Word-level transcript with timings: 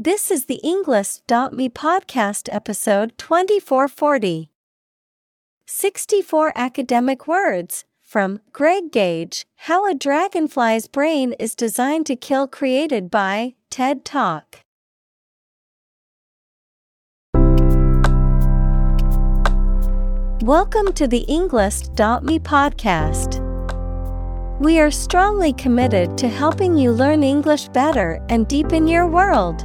This 0.00 0.30
is 0.30 0.44
the 0.44 0.60
Englist.me 0.62 1.70
podcast 1.70 2.48
episode 2.52 3.18
2440. 3.18 4.48
64 5.66 6.52
academic 6.54 7.26
words 7.26 7.84
from 8.00 8.38
Greg 8.52 8.92
Gage 8.92 9.44
How 9.66 9.90
a 9.90 9.94
Dragonfly's 9.96 10.86
Brain 10.86 11.32
is 11.40 11.56
Designed 11.56 12.06
to 12.06 12.14
Kill, 12.14 12.46
created 12.46 13.10
by 13.10 13.56
TED 13.70 14.04
Talk. 14.04 14.60
Welcome 20.44 20.92
to 20.92 21.08
the 21.08 21.24
Englist.me 21.28 22.38
podcast. 22.38 23.40
We 24.60 24.78
are 24.78 24.92
strongly 24.92 25.52
committed 25.54 26.16
to 26.18 26.28
helping 26.28 26.78
you 26.78 26.92
learn 26.92 27.24
English 27.24 27.66
better 27.70 28.24
and 28.28 28.46
deepen 28.46 28.86
your 28.86 29.08
world. 29.08 29.64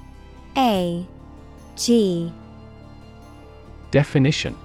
A 0.57 1.07
G 1.77 2.31
Definition 3.89 4.57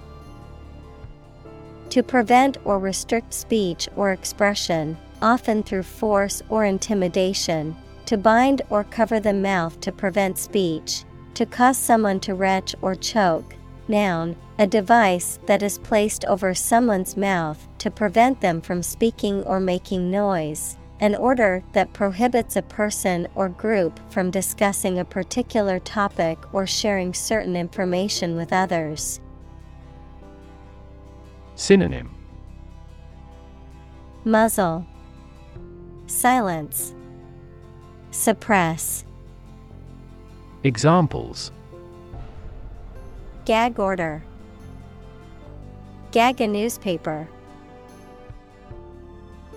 To 1.90 2.02
prevent 2.02 2.56
or 2.64 2.80
restrict 2.80 3.32
speech 3.32 3.88
or 3.94 4.10
expression, 4.10 4.96
often 5.22 5.62
through 5.62 5.84
force 5.84 6.42
or 6.48 6.64
intimidation, 6.64 7.76
to 8.06 8.16
bind 8.16 8.62
or 8.68 8.82
cover 8.82 9.20
the 9.20 9.32
mouth 9.32 9.80
to 9.80 9.92
prevent 9.92 10.38
speech, 10.38 11.04
to 11.34 11.46
cause 11.46 11.76
someone 11.76 12.18
to 12.20 12.34
retch 12.34 12.74
or 12.82 12.96
choke. 12.96 13.54
Noun, 13.86 14.34
a 14.58 14.66
device 14.66 15.38
that 15.46 15.62
is 15.62 15.78
placed 15.78 16.24
over 16.24 16.52
someone's 16.52 17.16
mouth 17.16 17.68
to 17.78 17.92
prevent 17.92 18.40
them 18.40 18.60
from 18.60 18.82
speaking 18.82 19.44
or 19.44 19.60
making 19.60 20.10
noise. 20.10 20.78
An 20.98 21.14
order 21.14 21.62
that 21.72 21.92
prohibits 21.92 22.56
a 22.56 22.62
person 22.62 23.28
or 23.34 23.50
group 23.50 24.00
from 24.10 24.30
discussing 24.30 24.98
a 24.98 25.04
particular 25.04 25.78
topic 25.78 26.38
or 26.54 26.66
sharing 26.66 27.12
certain 27.12 27.54
information 27.54 28.34
with 28.34 28.52
others. 28.52 29.20
Synonym 31.54 32.14
Muzzle, 34.24 34.86
Silence, 36.06 36.94
Suppress. 38.10 39.04
Examples 40.64 41.52
Gag 43.44 43.78
order. 43.78 44.24
Gag 46.10 46.40
a 46.40 46.46
newspaper. 46.46 47.28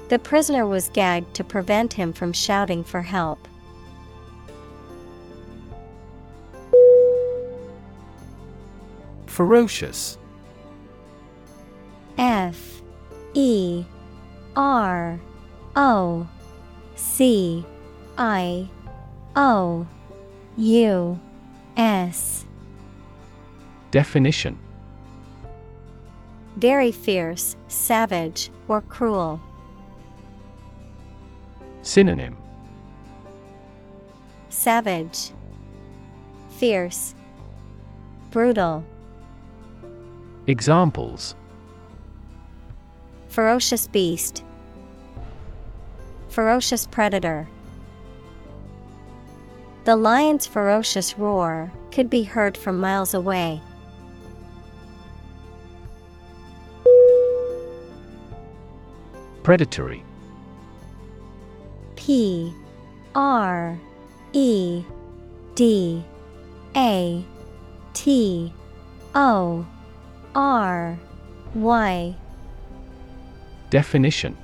The 0.09 0.17
prisoner 0.17 0.65
was 0.65 0.89
gagged 0.89 1.35
to 1.35 1.43
prevent 1.43 1.93
him 1.93 2.13
from 2.13 2.33
shouting 2.33 2.83
for 2.83 3.03
help. 3.03 3.47
Ferocious. 9.27 10.17
F. 12.17 12.81
E. 13.35 13.85
R. 14.55 15.19
O. 15.75 16.27
C. 16.95 17.63
I. 18.17 18.67
O. 19.35 19.85
U. 20.57 21.19
S. 21.77 22.45
Definition. 23.91 24.57
Very 26.57 26.91
fierce, 26.91 27.55
savage, 27.67 28.49
or 28.67 28.81
cruel. 28.81 29.39
Synonym 31.81 32.37
Savage, 34.49 35.31
Fierce, 36.57 37.15
Brutal. 38.31 38.83
Examples 40.47 41.35
Ferocious 43.27 43.87
beast. 43.87 44.43
Ferocious 46.29 46.87
predator. 46.87 47.47
The 49.85 49.95
lion's 49.95 50.45
ferocious 50.45 51.17
roar 51.17 51.71
could 51.91 52.09
be 52.09 52.23
heard 52.23 52.57
from 52.57 52.79
miles 52.79 53.13
away. 53.13 53.61
Predatory 59.43 60.03
P 62.09 62.51
R 63.13 63.79
E 64.33 64.83
D 65.53 66.03
A 66.75 67.23
T 67.93 68.51
O 69.13 69.63
R 70.33 70.99
Y 71.53 72.15
Definition. 73.69 74.35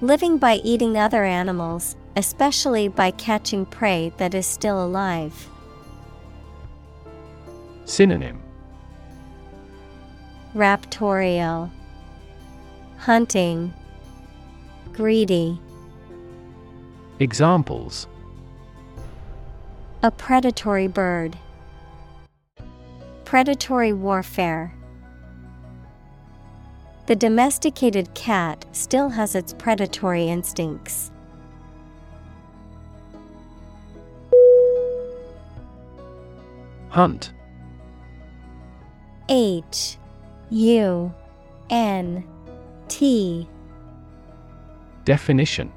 Living 0.00 0.38
by 0.38 0.54
eating 0.64 0.96
other 0.96 1.24
animals, 1.24 1.94
especially 2.16 2.88
by 2.88 3.10
catching 3.10 3.66
prey 3.66 4.14
that 4.16 4.32
is 4.32 4.46
still 4.46 4.82
alive. 4.82 5.50
Synonym. 7.84 8.42
Raptorial. 10.54 11.70
Hunting. 12.96 13.74
Greedy 14.94 15.60
Examples 17.18 18.08
A 20.02 20.10
predatory 20.10 20.86
bird. 20.86 21.38
Predatory 23.24 23.94
warfare. 23.94 24.74
The 27.06 27.16
domesticated 27.16 28.12
cat 28.12 28.66
still 28.72 29.08
has 29.08 29.34
its 29.34 29.54
predatory 29.54 30.28
instincts. 30.28 31.10
Hunt 36.90 37.32
H 39.30 39.96
U 40.50 41.14
N 41.70 42.24
T 42.88 43.48
Definition 45.06 45.72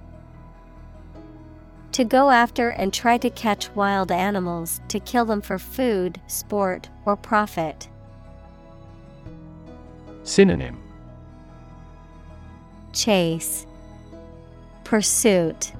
To 1.94 2.04
go 2.04 2.30
after 2.30 2.70
and 2.70 2.94
try 2.94 3.18
to 3.18 3.30
catch 3.30 3.70
wild 3.76 4.12
animals 4.12 4.80
to 4.90 5.00
kill 5.00 5.26
them 5.26 5.42
for 5.42 5.58
food, 5.58 6.22
sport, 6.28 6.90
or 7.06 7.16
profit. 7.16 7.90
Synonym 10.24 10.78
Chase 12.94 13.66
Pursuit 14.84 15.74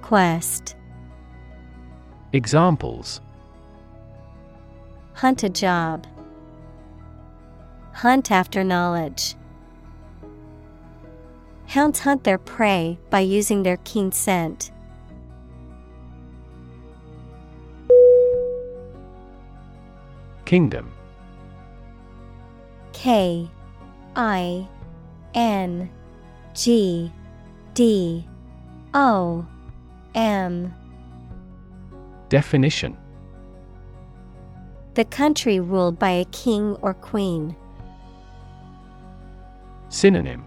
Quest 0.00 0.76
Examples 2.32 3.20
Hunt 5.14 5.42
a 5.42 5.48
job. 5.48 6.06
Hunt 7.92 8.30
after 8.30 8.64
knowledge. 8.64 9.34
Hounds 11.66 12.00
hunt 12.00 12.24
their 12.24 12.38
prey 12.38 12.98
by 13.08 13.20
using 13.20 13.62
their 13.62 13.78
keen 13.78 14.10
scent. 14.12 14.70
Kingdom. 20.52 20.92
K 22.92 23.48
I 24.14 24.68
N 25.32 25.88
G 26.52 27.10
D 27.72 28.28
O 28.92 29.46
M. 30.14 30.74
Definition. 32.28 32.98
The 34.92 35.06
country 35.06 35.58
ruled 35.58 35.98
by 35.98 36.10
a 36.10 36.26
king 36.26 36.76
or 36.82 36.92
queen. 36.92 37.56
Synonym. 39.88 40.44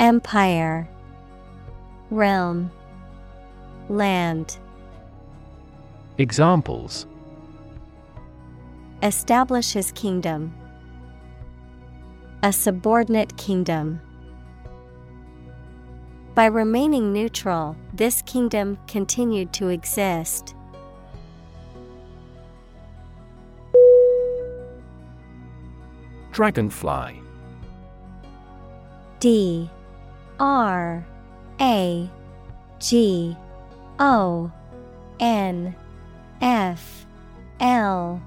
Empire. 0.00 0.88
Realm. 2.08 2.70
Land. 3.90 4.56
Examples 6.16 7.06
Establish 9.02 9.72
his 9.72 9.90
kingdom. 9.90 10.54
A 12.44 12.52
subordinate 12.52 13.36
kingdom. 13.36 14.00
By 16.36 16.46
remaining 16.46 17.12
neutral, 17.12 17.76
this 17.92 18.22
kingdom 18.22 18.78
continued 18.86 19.52
to 19.54 19.70
exist. 19.70 20.54
Dragonfly. 26.30 27.20
D. 29.18 29.68
R. 30.38 31.04
A. 31.60 32.08
G. 32.78 33.36
O. 33.98 34.52
N. 35.18 35.74
F. 36.40 37.04
L 37.58 38.22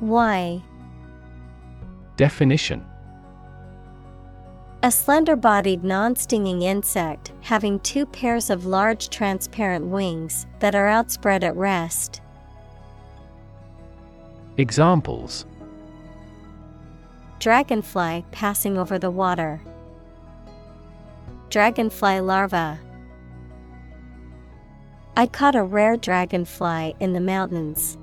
Y 0.00 0.62
Definition 2.16 2.84
A 4.82 4.90
slender 4.90 5.36
bodied 5.36 5.84
non 5.84 6.16
stinging 6.16 6.62
insect 6.62 7.32
having 7.42 7.78
two 7.80 8.06
pairs 8.06 8.50
of 8.50 8.66
large 8.66 9.08
transparent 9.08 9.86
wings 9.86 10.46
that 10.60 10.74
are 10.74 10.88
outspread 10.88 11.44
at 11.44 11.56
rest. 11.56 12.20
Examples 14.56 15.46
Dragonfly 17.40 18.24
passing 18.30 18.78
over 18.78 18.98
the 18.98 19.10
water. 19.10 19.60
Dragonfly 21.50 22.20
larva. 22.20 22.78
I 25.16 25.26
caught 25.26 25.54
a 25.54 25.62
rare 25.62 25.96
dragonfly 25.96 26.94
in 27.00 27.12
the 27.12 27.20
mountains. 27.20 27.98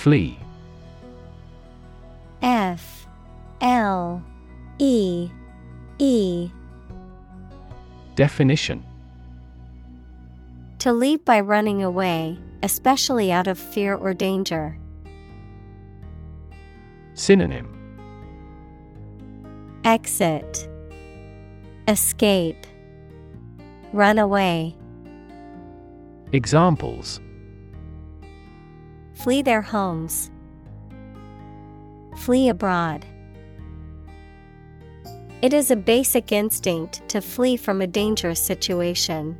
Flee. 0.00 0.38
F 2.40 3.06
L 3.60 4.22
E 4.78 5.28
E. 5.98 6.50
Definition. 8.14 8.82
To 10.78 10.94
leave 10.94 11.22
by 11.26 11.40
running 11.40 11.82
away, 11.82 12.38
especially 12.62 13.30
out 13.30 13.46
of 13.46 13.58
fear 13.58 13.94
or 13.94 14.14
danger. 14.14 14.78
Synonym. 17.12 17.68
Exit. 19.84 20.66
Escape. 21.88 22.66
Run 23.92 24.18
away. 24.18 24.74
Examples 26.32 27.20
Flee 29.22 29.42
their 29.42 29.60
homes. 29.60 30.30
Flee 32.16 32.48
abroad. 32.48 33.04
It 35.42 35.52
is 35.52 35.70
a 35.70 35.76
basic 35.76 36.32
instinct 36.32 37.06
to 37.08 37.20
flee 37.20 37.56
from 37.56 37.80
a 37.80 37.86
dangerous 37.86 38.40
situation. 38.40 39.38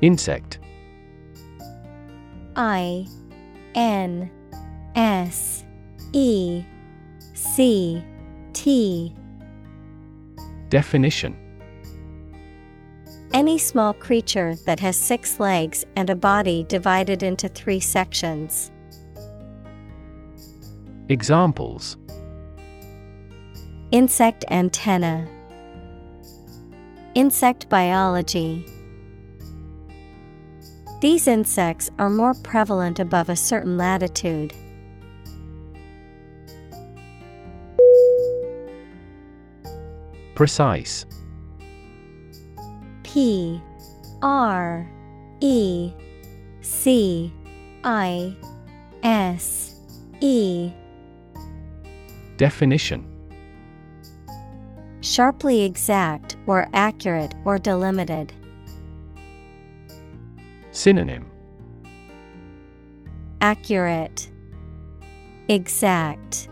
Insect 0.00 0.58
I 2.56 3.06
N 3.74 4.30
S 4.94 5.64
E 6.12 6.62
C 7.32 8.04
T 8.52 9.14
Definition 10.68 11.43
Any 13.34 13.58
small 13.58 13.92
creature 13.92 14.54
that 14.64 14.78
has 14.78 14.96
six 14.96 15.40
legs 15.40 15.84
and 15.96 16.08
a 16.08 16.14
body 16.14 16.64
divided 16.68 17.24
into 17.24 17.48
three 17.48 17.80
sections. 17.80 18.70
Examples 21.08 21.96
Insect 23.90 24.44
antenna. 24.52 25.26
Insect 27.16 27.68
biology. 27.68 28.64
These 31.00 31.26
insects 31.26 31.90
are 31.98 32.10
more 32.10 32.34
prevalent 32.34 33.00
above 33.00 33.28
a 33.30 33.36
certain 33.36 33.76
latitude. 33.76 34.54
Precise 40.36 41.04
P 43.14 43.62
R 44.22 44.90
E 45.38 45.92
C 46.62 47.32
I 47.84 48.36
S 49.04 49.76
E. 50.20 50.72
Definition. 52.36 53.06
Sharply 55.00 55.62
exact 55.62 56.36
or 56.48 56.66
accurate 56.74 57.36
or 57.44 57.56
delimited. 57.56 58.32
Synonym. 60.72 61.30
Accurate, 63.40 64.28
Exact, 65.46 66.48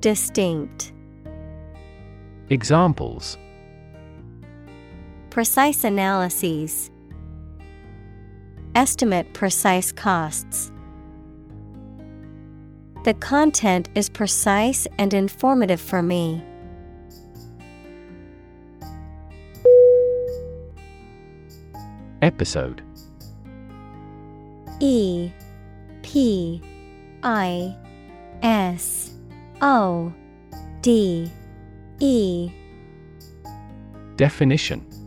Distinct. 0.00 0.92
Examples 2.50 3.38
Precise 5.38 5.84
analyses. 5.84 6.90
Estimate 8.74 9.32
precise 9.34 9.92
costs. 9.92 10.72
The 13.04 13.14
content 13.14 13.88
is 13.94 14.08
precise 14.08 14.88
and 14.98 15.14
informative 15.14 15.80
for 15.80 16.02
me. 16.02 16.42
Episode 22.20 22.82
E 24.80 25.30
P 26.02 26.60
I 27.22 27.76
S 28.42 29.12
O 29.62 30.12
D 30.82 31.30
E 32.00 32.50
Definition 34.16 34.97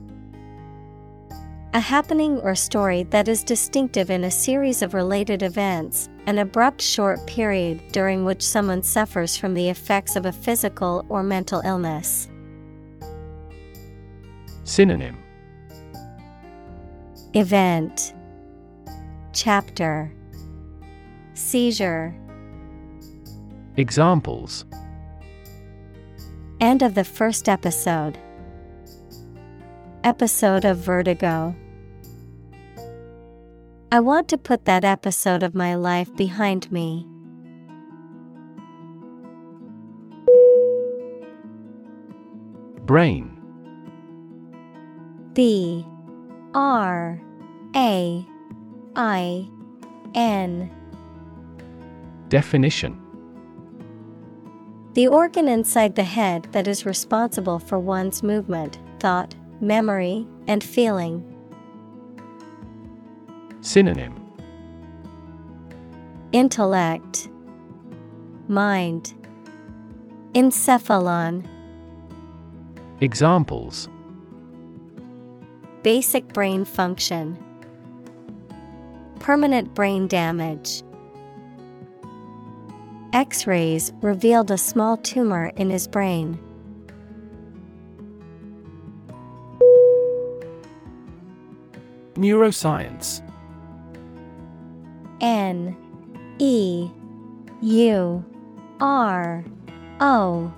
A 1.73 1.79
happening 1.79 2.37
or 2.39 2.53
story 2.53 3.03
that 3.11 3.29
is 3.29 3.45
distinctive 3.45 4.09
in 4.09 4.25
a 4.25 4.31
series 4.31 4.81
of 4.81 4.93
related 4.93 5.41
events, 5.41 6.09
an 6.25 6.37
abrupt 6.37 6.81
short 6.81 7.25
period 7.25 7.81
during 7.93 8.25
which 8.25 8.41
someone 8.41 8.83
suffers 8.83 9.37
from 9.37 9.53
the 9.53 9.69
effects 9.69 10.17
of 10.17 10.25
a 10.25 10.33
physical 10.33 11.05
or 11.07 11.23
mental 11.23 11.61
illness. 11.63 12.27
Synonym 14.65 15.17
Event 17.35 18.15
Chapter 19.31 20.13
Seizure 21.35 22.13
Examples 23.77 24.65
End 26.59 26.81
of 26.81 26.95
the 26.95 27.05
first 27.05 27.47
episode. 27.47 28.17
Episode 30.03 30.65
of 30.65 30.77
Vertigo. 30.77 31.55
I 33.93 33.99
want 33.99 34.29
to 34.29 34.37
put 34.37 34.63
that 34.65 34.85
episode 34.85 35.43
of 35.43 35.53
my 35.53 35.75
life 35.75 36.15
behind 36.15 36.71
me. 36.71 37.05
Brain 42.85 43.37
B 45.33 45.85
R 46.53 47.21
A 47.75 48.25
I 48.95 49.49
N 50.15 50.71
Definition 52.29 52.97
The 54.93 55.07
organ 55.07 55.49
inside 55.49 55.95
the 55.95 56.03
head 56.03 56.47
that 56.53 56.65
is 56.65 56.85
responsible 56.85 57.59
for 57.59 57.77
one's 57.77 58.23
movement, 58.23 58.79
thought, 58.99 59.35
memory, 59.59 60.25
and 60.47 60.63
feeling. 60.63 61.30
Synonym 63.61 64.15
Intellect, 66.31 67.29
Mind, 68.47 69.13
Encephalon. 70.33 71.45
Examples 73.01 73.87
Basic 75.83 76.27
brain 76.33 76.65
function, 76.65 77.37
Permanent 79.19 79.75
brain 79.75 80.07
damage. 80.07 80.81
X 83.13 83.45
rays 83.45 83.93
revealed 84.01 84.49
a 84.49 84.57
small 84.57 84.97
tumor 84.97 85.51
in 85.55 85.69
his 85.69 85.87
brain. 85.87 86.39
Neuroscience 92.15 93.21
N 95.21 95.77
E 96.39 96.89
U 97.61 98.25
R 98.79 99.45
O 99.99 100.53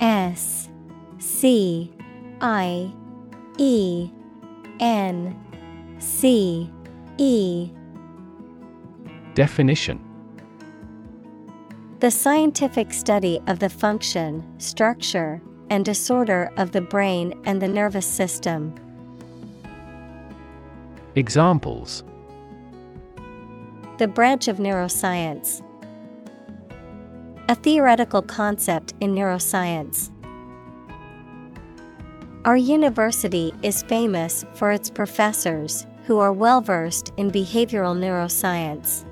S 0.00 0.68
C 1.18 1.92
I 2.40 2.92
E 3.58 4.10
N 4.80 5.38
C 5.98 6.70
E. 7.18 7.70
Definition. 9.34 10.00
The 12.00 12.10
scientific 12.10 12.94
study 12.94 13.40
of 13.46 13.58
the 13.58 13.68
function, 13.68 14.58
structure, 14.58 15.42
and 15.68 15.84
disorder 15.84 16.50
of 16.56 16.72
the 16.72 16.80
brain 16.80 17.38
and 17.44 17.60
the 17.60 17.68
nervous 17.68 18.06
system. 18.06 18.74
Examples 21.14 22.02
The 24.00 24.08
branch 24.08 24.48
of 24.48 24.56
neuroscience. 24.56 25.62
A 27.50 27.54
theoretical 27.54 28.22
concept 28.22 28.94
in 29.00 29.14
neuroscience. 29.14 30.10
Our 32.46 32.56
university 32.56 33.52
is 33.62 33.82
famous 33.82 34.46
for 34.54 34.72
its 34.72 34.88
professors 34.88 35.86
who 36.06 36.18
are 36.18 36.32
well 36.32 36.62
versed 36.62 37.12
in 37.18 37.30
behavioral 37.30 37.94
neuroscience. 37.94 39.04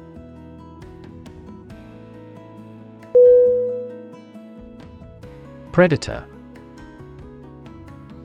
Predator 5.70 6.24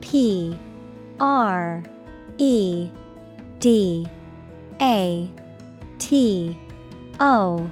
P 0.00 0.58
R 1.20 1.82
E 2.38 2.88
D 3.58 4.06
A 4.80 5.30
T 5.98 6.58
O 7.20 7.70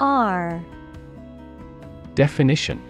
R. 0.00 0.64
Definition. 2.14 2.80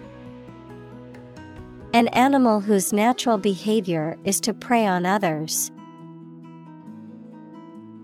An 1.93 2.07
animal 2.09 2.59
whose 2.59 2.91
natural 2.91 3.37
behavior 3.37 4.17
is 4.23 4.39
to 4.41 4.53
prey 4.53 4.85
on 4.85 5.05
others. 5.05 5.71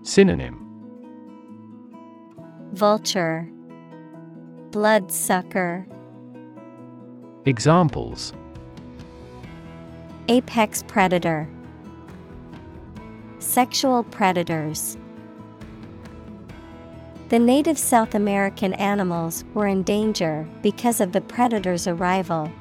Synonym. 0.02 0.58
Vulture. 2.72 3.48
Bloodsucker. 4.70 5.86
Examples. 7.44 8.32
Apex 10.28 10.82
predator. 10.84 11.48
Sexual 13.40 14.04
predators 14.04 14.96
The 17.32 17.38
native 17.38 17.78
South 17.78 18.14
American 18.14 18.74
animals 18.74 19.42
were 19.54 19.66
in 19.66 19.84
danger 19.84 20.46
because 20.60 21.00
of 21.00 21.12
the 21.12 21.22
predator's 21.22 21.86
arrival. 21.86 22.52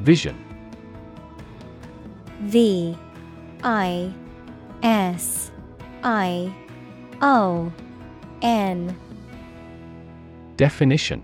Vision. 0.00 0.36
V 2.40 2.98
I 3.62 4.12
S 4.82 5.52
I 6.02 6.52
O 7.22 7.72
N. 8.42 8.96
Definition. 10.56 11.22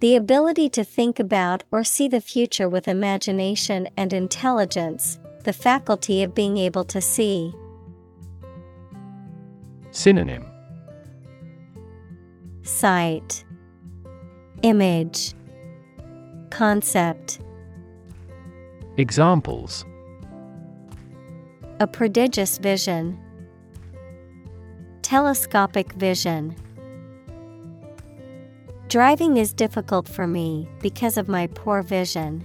The 0.00 0.16
ability 0.16 0.70
to 0.70 0.84
think 0.84 1.18
about 1.18 1.64
or 1.70 1.84
see 1.84 2.08
the 2.08 2.22
future 2.22 2.66
with 2.66 2.88
imagination 2.88 3.90
and 3.94 4.14
intelligence, 4.14 5.18
the 5.46 5.52
faculty 5.52 6.24
of 6.24 6.34
being 6.34 6.58
able 6.58 6.84
to 6.84 7.00
see. 7.00 7.54
Synonym 9.92 10.44
Sight, 12.62 13.44
Image, 14.62 15.34
Concept. 16.50 17.38
Examples 18.96 19.84
A 21.78 21.86
prodigious 21.86 22.58
vision. 22.58 23.16
Telescopic 25.02 25.92
vision. 25.92 26.56
Driving 28.88 29.36
is 29.36 29.52
difficult 29.52 30.08
for 30.08 30.26
me 30.26 30.68
because 30.80 31.16
of 31.16 31.28
my 31.28 31.46
poor 31.46 31.82
vision. 31.82 32.44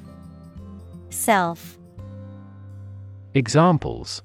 Self 1.11 1.77
Examples 3.33 4.23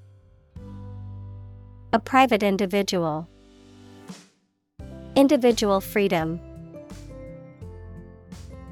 A 1.93 1.99
private 1.99 2.45
individual. 2.45 3.29
Individual 5.17 5.81
freedom. 5.81 6.41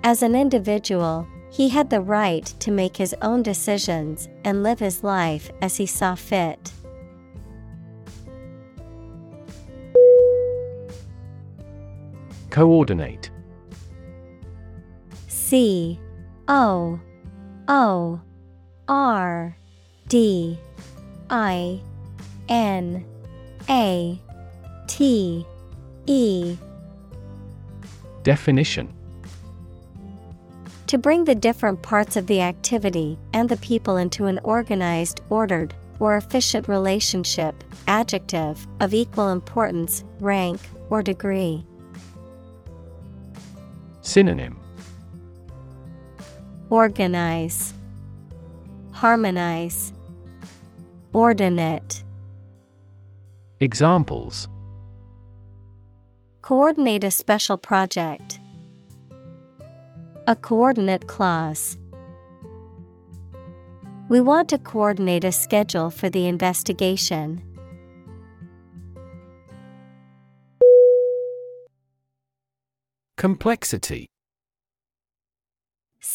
As 0.05 0.23
an 0.23 0.37
individual, 0.37 1.27
he 1.51 1.69
had 1.69 1.91
the 1.91 2.01
right 2.01 2.45
to 2.61 2.71
make 2.71 2.97
his 2.97 3.17
own 3.21 3.43
decisions 3.43 4.29
and 4.45 4.63
live 4.63 4.79
his 4.79 5.03
life 5.03 5.51
as 5.61 5.77
he 5.77 5.87
saw 5.87 6.15
fit. 6.15 6.73
Coordinate 12.51 13.31
C 15.27 15.99
O 16.47 17.01
O 17.69 18.21
R 18.89 19.57
D 20.09 20.59
I 21.31 21.81
N 22.49 23.05
A 23.69 24.19
T 24.87 25.47
E. 26.07 26.57
Definition. 28.23 28.93
To 30.89 30.99
bring 30.99 31.25
the 31.25 31.35
different 31.35 31.83
parts 31.83 32.17
of 32.17 32.27
the 32.27 32.43
activity 32.43 33.19
and 33.33 33.49
the 33.49 33.57
people 33.57 33.97
into 33.97 34.27
an 34.27 34.39
organized, 34.45 35.23
ordered, 35.31 35.75
or 35.99 36.17
efficient 36.17 36.69
relationship, 36.69 37.65
adjective, 37.87 38.67
of 38.81 38.93
equal 38.93 39.31
importance, 39.31 40.05
rank, 40.21 40.61
or 40.91 41.03
degree. 41.03 41.65
Synonym 44.03 44.64
Organize, 46.75 47.73
Harmonize, 48.91 49.93
Ordinate. 51.13 52.03
Examples 53.61 54.49
Coordinate 56.43 57.05
a 57.05 57.13
special 57.13 57.57
project. 57.57 58.41
A 60.27 60.35
coordinate 60.35 61.07
clause. 61.07 61.79
We 64.09 64.21
want 64.21 64.49
to 64.49 64.59
coordinate 64.59 65.23
a 65.23 65.31
schedule 65.31 65.91
for 65.91 66.11
the 66.11 66.27
investigation. 66.27 67.41
Complexity 73.17 74.09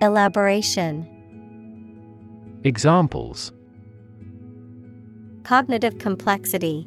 Elaboration. 0.00 1.06
Examples 2.62 3.52
Cognitive 5.42 5.98
complexity, 5.98 6.86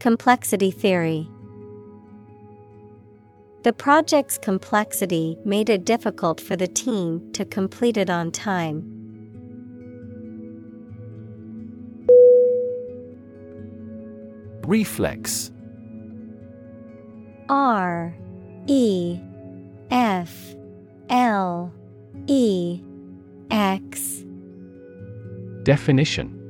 Complexity 0.00 0.70
theory. 0.70 1.26
The 3.62 3.72
project's 3.72 4.36
complexity 4.36 5.38
made 5.46 5.70
it 5.70 5.86
difficult 5.86 6.42
for 6.42 6.56
the 6.56 6.66
team 6.66 7.32
to 7.32 7.46
complete 7.46 7.96
it 7.96 8.10
on 8.10 8.30
time. 8.30 8.90
Reflex 14.66 15.50
R 17.48 18.14
E 18.66 19.18
F 19.90 20.43
L 21.14 21.72
E 22.26 22.82
X. 23.52 24.24
Definition. 25.62 26.40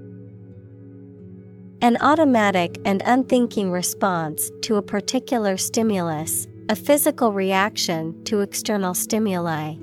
An 1.83 1.99
automatic 2.01 2.81
and 2.87 3.03
unthinking 3.05 3.71
response 3.71 4.51
to 4.63 4.77
a 4.77 4.83
particular 4.83 5.59
stimulus, 5.59 6.47
a 6.71 6.77
physical 6.77 7.31
reaction 7.35 8.25
to 8.25 8.41
external 8.41 8.95
stimuli. 8.95 9.75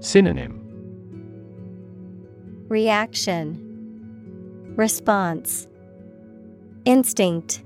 Synonym. 0.00 0.54
Reaction. 2.68 3.62
Response. 4.74 5.68
Instinct. 6.86 7.62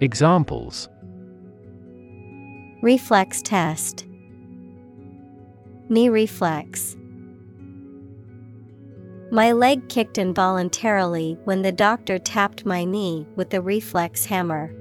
Examples 0.00 0.88
Reflex 2.80 3.42
test. 3.42 4.06
Knee 5.88 6.08
reflex. 6.08 6.96
My 9.32 9.50
leg 9.50 9.88
kicked 9.88 10.16
involuntarily 10.16 11.36
when 11.42 11.62
the 11.62 11.72
doctor 11.72 12.20
tapped 12.20 12.64
my 12.64 12.84
knee 12.84 13.26
with 13.34 13.50
the 13.50 13.60
reflex 13.60 14.26
hammer. 14.26 14.72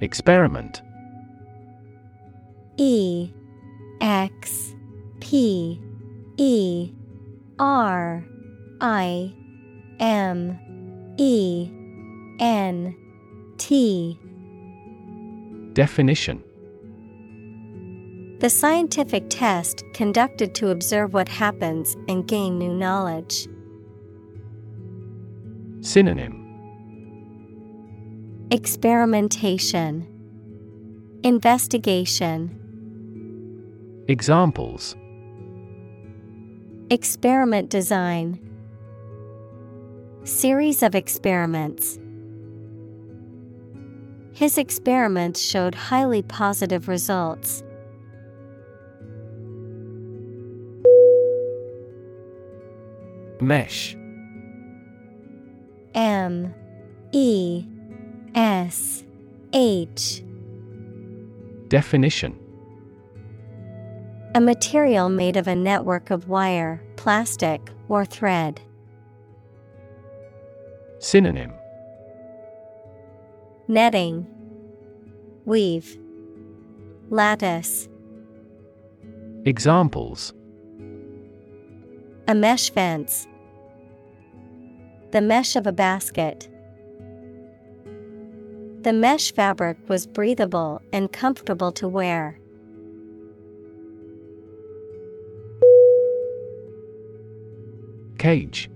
Experiment. 0.00 0.80
E. 2.78 3.30
X. 4.00 4.74
P. 5.20 5.78
E. 6.38 6.90
R. 7.58 8.24
I. 8.80 9.34
M. 10.00 10.58
E 11.18 11.83
N 12.38 12.96
T. 13.58 14.18
Definition. 15.72 16.42
The 18.40 18.50
scientific 18.50 19.24
test 19.30 19.84
conducted 19.94 20.54
to 20.56 20.70
observe 20.70 21.14
what 21.14 21.28
happens 21.28 21.96
and 22.08 22.26
gain 22.26 22.58
new 22.58 22.74
knowledge. 22.74 23.48
Synonym. 25.80 26.40
Experimentation. 28.50 30.06
Investigation. 31.22 32.60
Examples. 34.08 34.94
Experiment 36.90 37.70
design. 37.70 38.38
Series 40.24 40.82
of 40.82 40.94
experiments. 40.94 41.98
His 44.34 44.58
experiments 44.58 45.40
showed 45.40 45.76
highly 45.76 46.20
positive 46.22 46.88
results. 46.88 47.62
Mesh. 53.40 53.96
M. 55.94 56.52
E. 57.12 57.64
S. 58.34 59.04
H. 59.52 60.24
Definition. 61.68 62.36
A 64.34 64.40
material 64.40 65.08
made 65.08 65.36
of 65.36 65.46
a 65.46 65.54
network 65.54 66.10
of 66.10 66.28
wire, 66.28 66.82
plastic, 66.96 67.70
or 67.88 68.04
thread. 68.04 68.60
Synonym 70.98 71.52
Netting, 73.66 74.26
Weave, 75.46 75.98
Lattice. 77.08 77.88
Examples 79.46 80.34
A 82.28 82.34
mesh 82.34 82.70
fence. 82.70 83.26
The 85.12 85.22
mesh 85.22 85.56
of 85.56 85.66
a 85.66 85.72
basket. 85.72 86.48
The 88.82 88.92
mesh 88.92 89.32
fabric 89.32 89.78
was 89.88 90.06
breathable 90.06 90.82
and 90.92 91.10
comfortable 91.10 91.72
to 91.72 91.88
wear. 91.88 92.38
Cage 98.18 98.70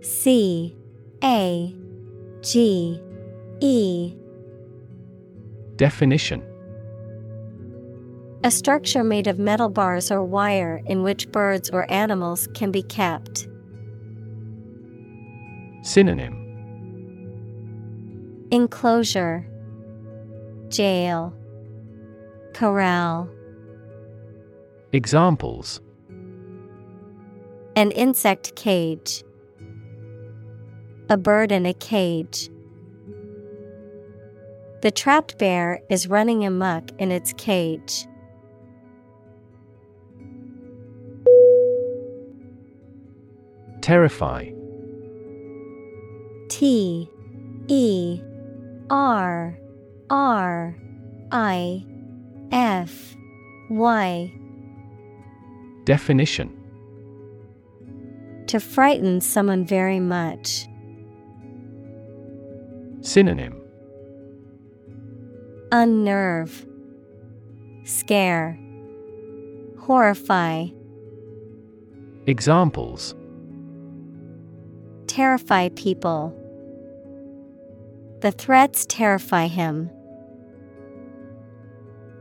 C 0.00 0.76
A 1.24 1.74
G 2.42 3.00
E. 3.60 4.16
Definition. 5.76 6.42
A 8.42 8.50
structure 8.50 9.04
made 9.04 9.28
of 9.28 9.38
metal 9.38 9.68
bars 9.68 10.10
or 10.10 10.24
wire 10.24 10.82
in 10.86 11.04
which 11.04 11.30
birds 11.30 11.70
or 11.70 11.88
animals 11.90 12.48
can 12.54 12.72
be 12.72 12.82
kept. 12.82 13.46
Synonym. 15.82 16.34
Enclosure. 18.50 19.46
Jail. 20.68 21.32
Corral. 22.54 23.28
Examples. 24.92 25.80
An 27.76 27.92
insect 27.92 28.56
cage. 28.56 29.22
A 31.12 31.18
bird 31.18 31.52
in 31.52 31.66
a 31.66 31.74
cage. 31.74 32.48
The 34.80 34.90
trapped 34.90 35.36
bear 35.36 35.82
is 35.90 36.08
running 36.08 36.46
amuck 36.46 36.90
in 36.98 37.12
its 37.12 37.34
cage. 37.34 38.06
Terrify 43.82 44.52
T 46.48 47.10
E 47.68 48.22
R 48.88 49.58
R 50.08 50.74
I 51.30 51.86
F 52.52 53.14
Y 53.68 54.32
Definition 55.84 56.58
To 58.46 58.58
frighten 58.58 59.20
someone 59.20 59.66
very 59.66 60.00
much. 60.00 60.68
Synonym 63.02 63.60
Unnerve, 65.72 66.66
Scare, 67.84 68.56
Horrify, 69.80 70.68
Examples 72.26 73.16
Terrify 75.08 75.70
people. 75.70 76.38
The 78.20 78.30
threats 78.30 78.86
terrify 78.88 79.48
him. 79.48 79.90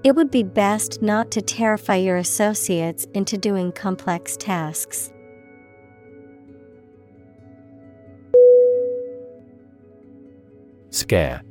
It 0.03 0.15
would 0.15 0.31
be 0.31 0.41
best 0.41 1.03
not 1.03 1.29
to 1.31 1.43
terrify 1.43 1.97
your 1.97 2.17
associates 2.17 3.05
into 3.13 3.37
doing 3.37 3.71
complex 3.71 4.35
tasks. 4.35 5.10
Scare. 11.11 11.43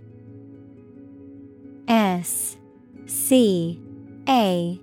S 1.86 2.56
C 3.04 3.78
A 4.26 4.80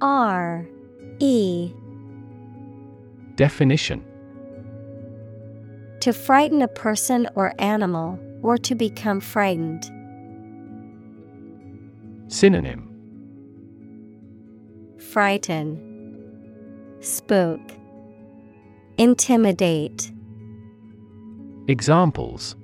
R 0.00 0.68
E 1.18 1.72
Definition 3.34 4.04
To 6.00 6.12
frighten 6.12 6.62
a 6.62 6.68
person 6.68 7.28
or 7.34 7.54
animal, 7.58 8.20
or 8.40 8.56
to 8.56 8.76
become 8.76 9.18
frightened. 9.18 9.82
Synonym 12.28 12.88
Frighten, 14.96 15.80
Spook, 17.00 17.60
Intimidate. 18.96 20.12
Examples 21.66 22.54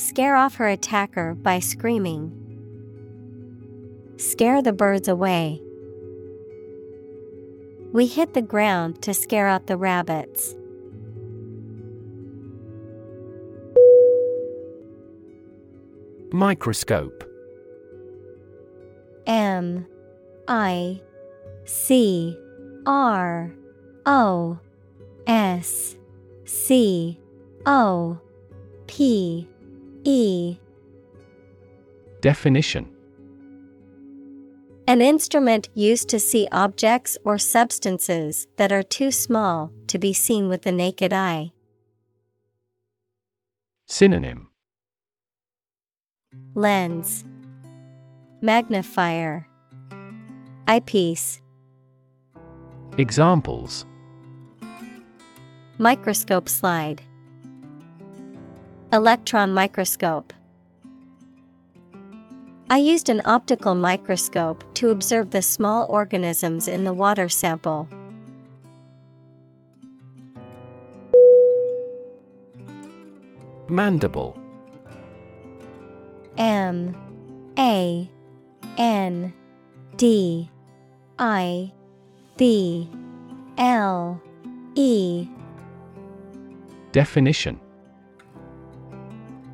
Scare 0.00 0.34
off 0.34 0.54
her 0.54 0.66
attacker 0.66 1.34
by 1.34 1.58
screaming. 1.58 2.32
Scare 4.16 4.62
the 4.62 4.72
birds 4.72 5.08
away. 5.08 5.60
We 7.92 8.06
hit 8.06 8.32
the 8.32 8.40
ground 8.40 9.02
to 9.02 9.12
scare 9.12 9.46
out 9.46 9.66
the 9.66 9.76
rabbits. 9.76 10.56
Microscope 16.32 17.22
M 19.26 19.86
I 20.48 21.02
C 21.66 22.38
R 22.86 23.52
O 24.06 24.58
S 25.26 25.94
C 26.46 27.20
O 27.66 28.18
P 28.86 29.46
E. 30.10 30.58
Definition. 32.20 32.88
An 34.88 35.00
instrument 35.00 35.68
used 35.74 36.08
to 36.08 36.18
see 36.18 36.48
objects 36.50 37.16
or 37.24 37.38
substances 37.38 38.48
that 38.56 38.72
are 38.72 38.82
too 38.82 39.12
small 39.12 39.70
to 39.86 39.98
be 39.98 40.12
seen 40.12 40.48
with 40.48 40.62
the 40.62 40.72
naked 40.72 41.12
eye. 41.12 41.52
Synonym. 43.86 44.48
Lens. 46.56 47.24
Magnifier. 48.40 49.46
Eyepiece. 50.66 51.40
Examples. 52.98 53.86
Microscope 55.78 56.48
slide 56.48 57.00
Electron 58.92 59.54
microscope. 59.54 60.32
I 62.68 62.78
used 62.78 63.08
an 63.08 63.22
optical 63.24 63.76
microscope 63.76 64.64
to 64.74 64.90
observe 64.90 65.30
the 65.30 65.42
small 65.42 65.86
organisms 65.88 66.66
in 66.66 66.82
the 66.82 66.92
water 66.92 67.28
sample. 67.28 67.88
Mandible. 73.68 74.36
M. 76.36 76.96
A. 77.56 78.10
N. 78.76 79.32
D. 79.98 80.50
I. 81.16 81.72
B. 82.36 82.90
L. 83.56 84.20
E. 84.74 85.28
Definition 86.90 87.60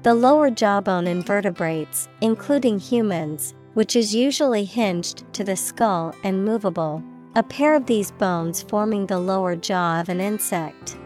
The 0.07 0.15
lower 0.15 0.51
jawbone 0.51 1.09
in 1.09 1.21
vertebrates, 1.21 2.09
including 2.21 2.79
humans, 2.79 3.57
which 3.75 3.97
is 3.97 4.15
usually 4.15 4.65
hinged 4.65 5.25
to 5.35 5.43
the 5.43 5.57
skull 5.57 6.15
and 6.23 6.45
movable. 6.45 7.03
A 7.35 7.43
pair 7.43 7.75
of 7.75 7.87
these 7.87 8.13
bones 8.13 8.63
forming 8.63 9.07
the 9.07 9.19
lower 9.19 9.57
jaw 9.57 9.99
of 10.01 10.09
an 10.09 10.21
insect. 10.21 10.97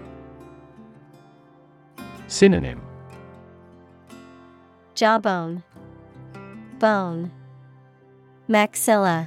Synonym 2.27 2.83
Jawbone, 4.95 5.63
Bone, 6.79 7.33
Maxilla, 8.51 9.27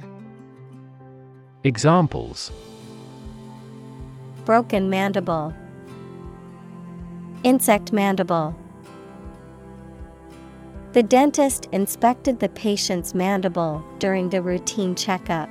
Examples 1.64 2.52
Broken 4.44 4.88
mandible, 4.88 5.52
Insect 7.42 7.92
mandible. 7.92 8.54
The 10.94 11.02
dentist 11.02 11.66
inspected 11.72 12.38
the 12.38 12.48
patient's 12.50 13.14
mandible 13.14 13.84
during 13.98 14.28
the 14.30 14.40
routine 14.40 14.94
checkup. 14.94 15.50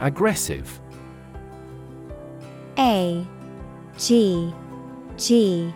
Aggressive. 0.00 0.80
A 2.76 3.24
G 3.96 4.52
G 5.16 5.72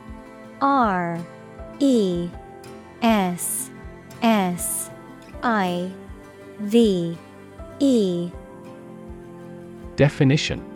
R 0.60 1.24
E 1.78 2.28
S 3.00 3.70
S 4.22 4.90
I 5.44 5.88
V 6.58 7.16
E. 7.78 8.30
Definition 9.94 10.67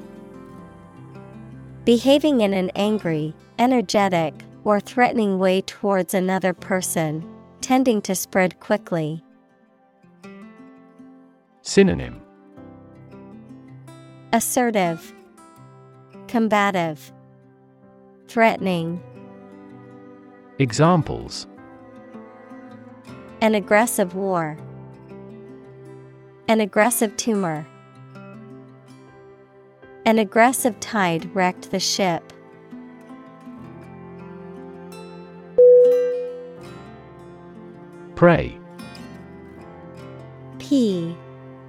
Behaving 1.84 2.42
in 2.42 2.54
an 2.54 2.70
angry, 2.76 3.34
energetic, 3.58 4.34
or 4.62 4.78
threatening 4.78 5.40
way 5.40 5.60
towards 5.62 6.14
another 6.14 6.52
person, 6.52 7.28
tending 7.60 8.00
to 8.02 8.14
spread 8.14 8.60
quickly. 8.60 9.24
Synonym 11.62 12.22
Assertive, 14.32 15.12
Combative, 16.28 17.12
Threatening. 18.28 19.02
Examples 20.60 21.48
An 23.40 23.56
aggressive 23.56 24.14
war. 24.14 24.56
An 26.46 26.60
aggressive 26.60 27.16
tumor. 27.16 27.66
An 30.04 30.18
aggressive 30.18 30.78
tide 30.80 31.32
wrecked 31.32 31.70
the 31.70 31.78
ship. 31.78 32.32
Prey. 38.16 38.58
P. 40.58 41.16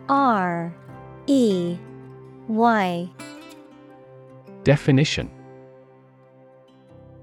R. 0.09 0.73
E. 1.27 1.77
Y. 2.47 3.09
Definition. 4.63 5.29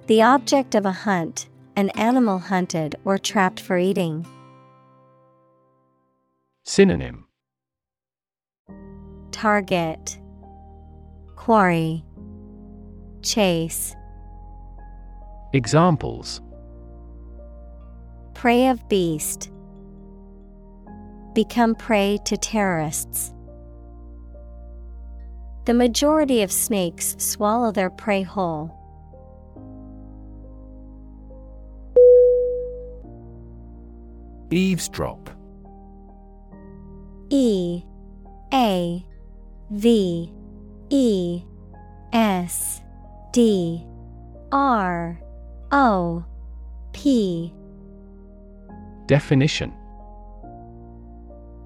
The 0.06 0.22
object 0.22 0.76
of 0.76 0.86
a 0.86 0.92
hunt, 0.92 1.48
an 1.74 1.90
animal 1.90 2.38
hunted 2.38 2.94
or 3.04 3.18
trapped 3.18 3.58
for 3.58 3.78
eating. 3.78 4.26
Synonym. 6.64 7.26
Target 9.32 10.19
Quarry. 11.40 12.04
Chase. 13.22 13.96
Examples. 15.54 16.42
Prey 18.34 18.68
of 18.68 18.86
beast. 18.90 19.50
Become 21.32 21.76
prey 21.76 22.18
to 22.26 22.36
terrorists. 22.36 23.32
The 25.64 25.72
majority 25.72 26.42
of 26.42 26.52
snakes 26.52 27.16
swallow 27.18 27.72
their 27.72 27.88
prey 27.88 28.20
whole. 28.20 28.76
Eavesdrop. 34.50 35.30
E 37.30 37.82
A 38.52 39.06
V 39.70 40.34
E 40.90 41.42
S 42.12 42.82
D 43.32 43.86
R 44.52 45.20
O 45.70 46.24
P 46.92 47.54
Definition 49.06 49.72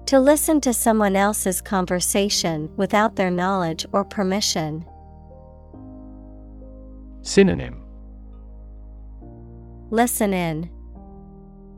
To 0.05 0.19
listen 0.19 0.61
to 0.61 0.73
someone 0.73 1.15
else's 1.15 1.61
conversation 1.61 2.69
without 2.77 3.15
their 3.15 3.31
knowledge 3.31 3.85
or 3.91 4.03
permission. 4.05 4.85
Synonym 7.23 7.81
Listen 9.89 10.33
in. 10.33 10.69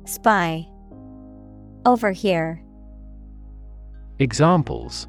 Spy. 0.06 0.68
Overhear. 1.86 2.64
Examples 4.20 5.08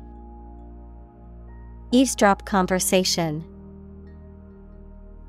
Eavesdrop 1.90 2.44
conversation. 2.44 3.42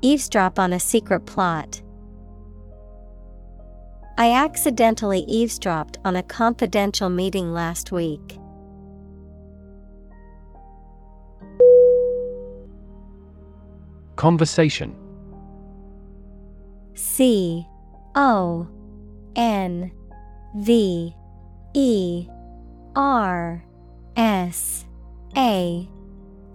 Eavesdrop 0.02 0.58
on 0.58 0.74
a 0.74 0.80
secret 0.80 1.24
plot. 1.24 1.80
I 4.18 4.32
accidentally 4.32 5.20
eavesdropped 5.20 5.96
on 6.04 6.16
a 6.16 6.22
confidential 6.22 7.08
meeting 7.08 7.54
last 7.54 7.92
week. 7.92 8.36
Conversation 14.16 14.94
C 16.94 17.66
O 18.14 18.68
N 19.34 19.90
V 20.56 21.14
E 21.72 22.28
R 22.94 23.64
S 24.14 24.84
A 25.34 25.88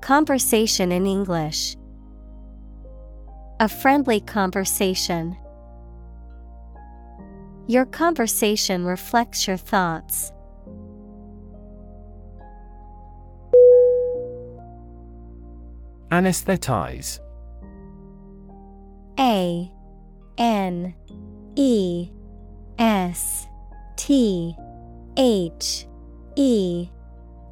Conversation 0.00 0.92
in 0.92 1.06
English 1.06 1.76
A 3.60 3.68
friendly 3.68 4.20
conversation. 4.20 5.36
Your 7.66 7.84
conversation 7.84 8.84
reflects 8.84 9.46
your 9.46 9.58
thoughts. 9.58 10.32
Anesthetize 16.10 17.20
A 19.18 19.70
N 20.38 20.94
E 21.54 22.10
S 22.78 23.46
T 23.96 24.56
H 25.16 25.86
E 26.36 26.88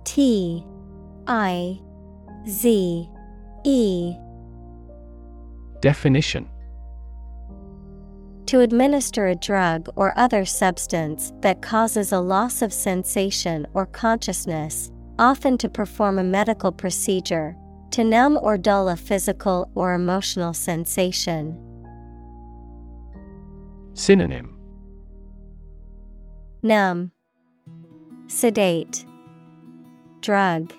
T 0.05 0.65
I 1.27 1.81
Z. 2.47 3.09
E. 3.65 4.15
Definition. 5.81 6.49
To 8.47 8.61
administer 8.61 9.27
a 9.27 9.35
drug 9.35 9.91
or 9.97 10.19
other 10.19 10.45
substance 10.45 11.33
that 11.41 11.61
causes 11.61 12.13
a 12.13 12.21
loss 12.21 12.63
of 12.63 12.73
sensation 12.73 13.67
or 13.75 13.87
consciousness, 13.87 14.91
often 15.19 15.59
to 15.59 15.69
perform 15.69 16.19
a 16.19 16.25
medical 16.25 16.73
procedure, 16.73 17.57
to 17.91 18.05
numb 18.05 18.39
or 18.41 18.57
dull 18.57 18.89
a 18.89 18.97
physical 18.97 19.71
or 19.75 19.93
emotional 19.93 20.55
sensation. 20.55 21.59
Synonym. 23.95 24.57
Numb, 26.63 27.13
Sedate, 28.29 29.05
Drug, 30.21 30.73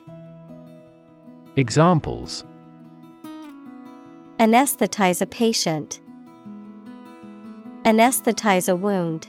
Examples 1.59 2.45
Anesthetize 4.39 5.21
a 5.21 5.25
patient, 5.25 5.99
Anesthetize 7.83 8.69
a 8.69 8.77
wound. 8.77 9.27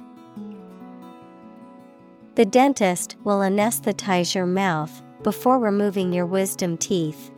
The 2.36 2.44
dentist 2.44 3.16
will 3.24 3.40
anesthetize 3.40 4.32
your 4.32 4.46
mouth 4.46 5.02
before 5.24 5.58
removing 5.58 6.12
your 6.12 6.24
wisdom 6.24 6.76
teeth. 6.76 7.32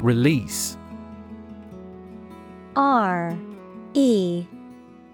Release 0.00 0.76
R 2.74 3.38
E 3.94 4.44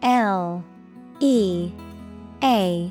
L 0.01 0.65
E 1.21 1.71
A 2.43 2.91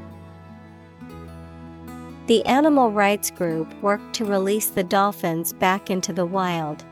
The 2.31 2.45
animal 2.45 2.93
rights 2.93 3.29
group 3.29 3.73
worked 3.81 4.13
to 4.13 4.23
release 4.23 4.67
the 4.67 4.85
dolphins 4.85 5.51
back 5.51 5.89
into 5.89 6.13
the 6.13 6.25
wild. 6.25 6.85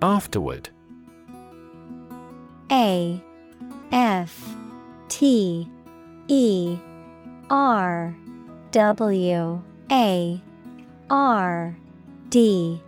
Afterward 0.00 0.70
A 2.72 3.22
F 3.92 4.56
T 5.10 5.68
E 6.28 6.78
R 7.50 8.16
W 8.70 9.62
A 9.92 10.42
R 11.10 11.76
D 12.30 12.82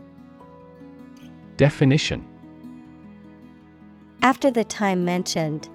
Definition 1.59 2.27
After 4.23 4.51
the 4.51 4.65
time 4.65 5.05
mentioned. 5.05 5.69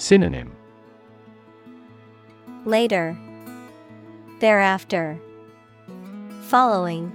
Synonym 0.00 0.50
Later. 2.64 3.18
Thereafter. 4.40 5.20
Following. 6.44 7.12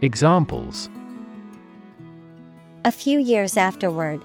Examples 0.00 0.88
A 2.86 2.90
few 2.90 3.18
years 3.18 3.58
afterward. 3.58 4.22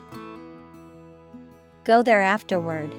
Go 1.83 2.03
there 2.03 2.21
afterward. 2.21 2.89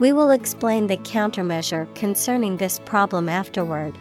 We 0.00 0.12
will 0.12 0.32
explain 0.32 0.88
the 0.88 0.96
countermeasure 0.96 1.94
concerning 1.94 2.56
this 2.56 2.80
problem 2.80 3.28
afterward. 3.28 3.96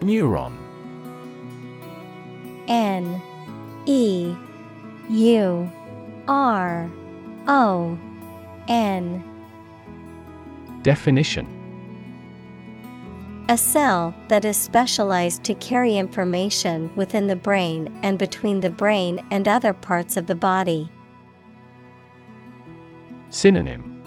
Neuron 0.00 0.65
N 2.68 3.20
E 3.86 4.34
U 5.08 5.70
R 6.28 6.90
O 7.46 7.98
N 8.68 9.22
Definition 10.82 11.46
A 13.48 13.56
cell 13.56 14.14
that 14.28 14.44
is 14.44 14.56
specialized 14.56 15.44
to 15.44 15.54
carry 15.54 15.96
information 15.96 16.94
within 16.96 17.26
the 17.26 17.36
brain 17.36 17.98
and 18.02 18.18
between 18.18 18.60
the 18.60 18.70
brain 18.70 19.24
and 19.30 19.46
other 19.46 19.72
parts 19.72 20.16
of 20.16 20.26
the 20.26 20.34
body. 20.34 20.90
Synonym 23.30 24.02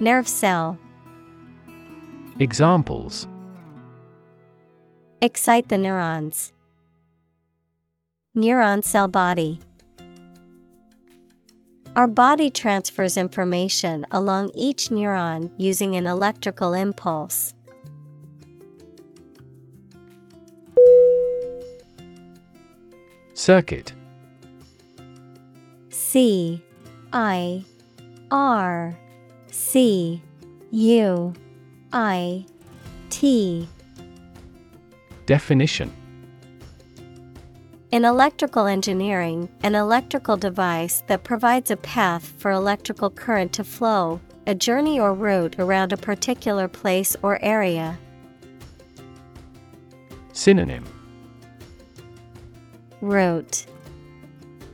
Nerve 0.00 0.28
cell. 0.28 0.78
Examples 2.38 3.26
Excite 5.20 5.68
the 5.68 5.78
neurons. 5.78 6.52
Neuron 8.38 8.84
cell 8.84 9.08
body. 9.08 9.58
Our 11.96 12.06
body 12.06 12.50
transfers 12.50 13.16
information 13.16 14.06
along 14.12 14.52
each 14.54 14.90
neuron 14.90 15.50
using 15.56 15.96
an 15.96 16.06
electrical 16.06 16.72
impulse. 16.72 17.52
Circuit. 23.34 23.92
C 25.88 26.62
I 27.12 27.64
R 28.30 28.96
C 29.50 30.22
U 30.70 31.34
I 31.92 32.46
T 33.10 33.68
Definition 35.26 35.97
In 37.90 38.04
electrical 38.04 38.66
engineering, 38.66 39.48
an 39.62 39.74
electrical 39.74 40.36
device 40.36 41.02
that 41.06 41.24
provides 41.24 41.70
a 41.70 41.76
path 41.78 42.34
for 42.36 42.50
electrical 42.50 43.08
current 43.08 43.54
to 43.54 43.64
flow, 43.64 44.20
a 44.46 44.54
journey 44.54 45.00
or 45.00 45.14
route 45.14 45.56
around 45.58 45.94
a 45.94 45.96
particular 45.96 46.68
place 46.68 47.16
or 47.22 47.42
area. 47.42 47.98
Synonym. 50.34 50.84
Route. 53.00 53.64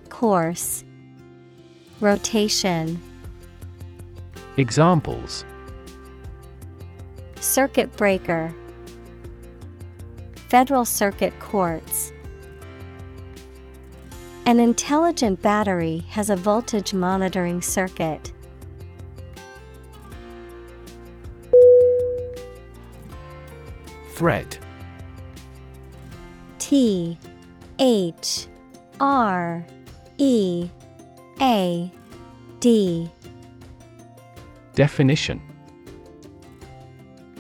Course. 0.09 0.83
Rotation. 2.01 3.01
Examples. 4.57 5.45
Circuit 7.39 7.97
breaker. 7.97 8.53
Federal 10.49 10.85
Circuit 10.85 11.33
Courts 11.39 12.11
An 14.47 14.61
intelligent 14.61 15.41
battery 15.41 16.05
has 16.11 16.29
a 16.29 16.37
voltage 16.37 16.93
monitoring 16.93 17.63
circuit. 17.63 18.31
Thread 24.11 24.59
T 26.59 27.19
H 27.79 28.47
R 29.01 29.65
E 30.19 30.69
A 31.41 31.91
D. 32.61 33.11
Definition 34.75 35.41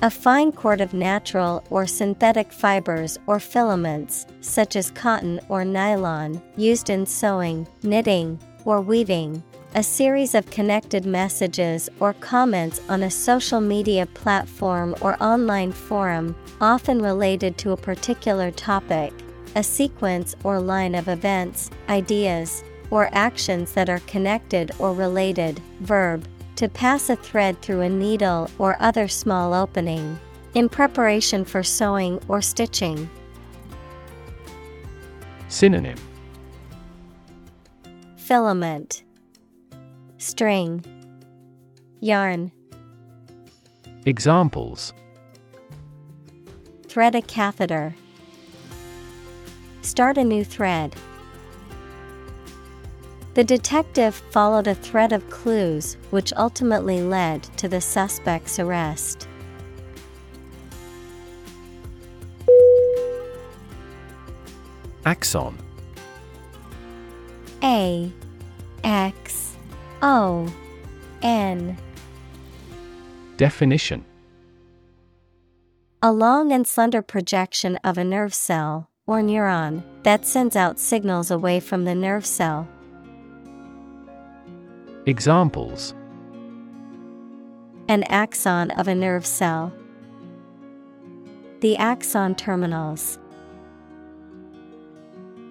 A 0.04 0.10
fine 0.10 0.52
cord 0.52 0.82
of 0.82 0.92
natural 0.92 1.64
or 1.70 1.86
synthetic 1.86 2.52
fibers 2.52 3.18
or 3.26 3.40
filaments, 3.40 4.26
such 4.42 4.76
as 4.76 4.90
cotton 4.90 5.40
or 5.48 5.64
nylon, 5.64 6.42
used 6.58 6.90
in 6.90 7.06
sewing, 7.06 7.66
knitting, 7.82 8.38
or 8.66 8.82
weaving. 8.82 9.42
A 9.74 9.82
series 9.82 10.34
of 10.34 10.50
connected 10.50 11.06
messages 11.06 11.88
or 12.00 12.12
comments 12.12 12.82
on 12.90 13.04
a 13.04 13.10
social 13.10 13.62
media 13.62 14.04
platform 14.04 14.94
or 15.00 15.16
online 15.22 15.72
forum, 15.72 16.36
often 16.60 17.00
related 17.00 17.56
to 17.56 17.72
a 17.72 17.76
particular 17.78 18.50
topic. 18.50 19.10
A 19.56 19.62
sequence 19.62 20.36
or 20.44 20.60
line 20.60 20.94
of 20.94 21.08
events, 21.08 21.70
ideas, 21.88 22.62
or 22.90 23.08
actions 23.12 23.72
that 23.72 23.88
are 23.88 24.00
connected 24.00 24.70
or 24.78 24.92
related. 24.92 25.62
Verb 25.80 26.28
to 26.56 26.68
pass 26.68 27.10
a 27.10 27.16
thread 27.16 27.60
through 27.60 27.80
a 27.80 27.88
needle 27.88 28.50
or 28.58 28.76
other 28.80 29.08
small 29.08 29.54
opening. 29.54 30.18
In 30.54 30.68
preparation 30.68 31.44
for 31.44 31.64
sewing 31.64 32.20
or 32.28 32.40
stitching. 32.40 33.10
Synonym 35.48 35.98
Filament 38.16 39.02
String 40.18 40.84
Yarn 42.00 42.52
Examples 44.06 44.94
Thread 46.88 47.16
a 47.16 47.22
catheter. 47.22 47.96
Start 49.82 50.16
a 50.16 50.22
new 50.22 50.44
thread. 50.44 50.94
The 53.34 53.42
detective 53.42 54.14
followed 54.14 54.68
a 54.68 54.76
thread 54.76 55.12
of 55.12 55.28
clues 55.28 55.96
which 56.10 56.32
ultimately 56.36 57.02
led 57.02 57.42
to 57.56 57.66
the 57.66 57.80
suspect's 57.80 58.60
arrest. 58.60 59.26
Axon 65.04 65.58
A 67.64 68.12
X 68.84 69.56
O 70.00 70.46
N 71.20 71.76
Definition 73.36 74.04
A 76.02 76.12
long 76.12 76.52
and 76.52 76.64
slender 76.68 77.02
projection 77.02 77.76
of 77.82 77.98
a 77.98 78.04
nerve 78.04 78.32
cell, 78.32 78.88
or 79.08 79.20
neuron, 79.22 79.82
that 80.04 80.24
sends 80.24 80.54
out 80.54 80.78
signals 80.78 81.32
away 81.32 81.58
from 81.58 81.84
the 81.84 81.96
nerve 81.96 82.24
cell. 82.24 82.68
Examples 85.06 85.94
An 87.88 88.04
axon 88.04 88.70
of 88.70 88.88
a 88.88 88.94
nerve 88.94 89.26
cell. 89.26 89.70
The 91.60 91.76
axon 91.76 92.34
terminals. 92.34 93.18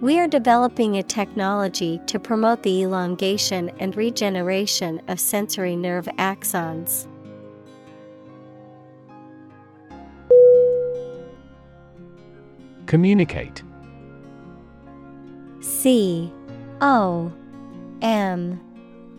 We 0.02 0.18
are 0.18 0.28
developing 0.28 0.98
a 0.98 1.04
technology 1.04 2.02
to 2.08 2.18
promote 2.18 2.64
the 2.64 2.82
elongation 2.82 3.70
and 3.80 3.96
regeneration 3.96 5.00
of 5.08 5.20
sensory 5.20 5.76
nerve 5.76 6.08
axons. 6.18 7.08
Communicate 12.88 13.62
C 15.62 16.34
O 16.82 17.32
M 18.02 18.60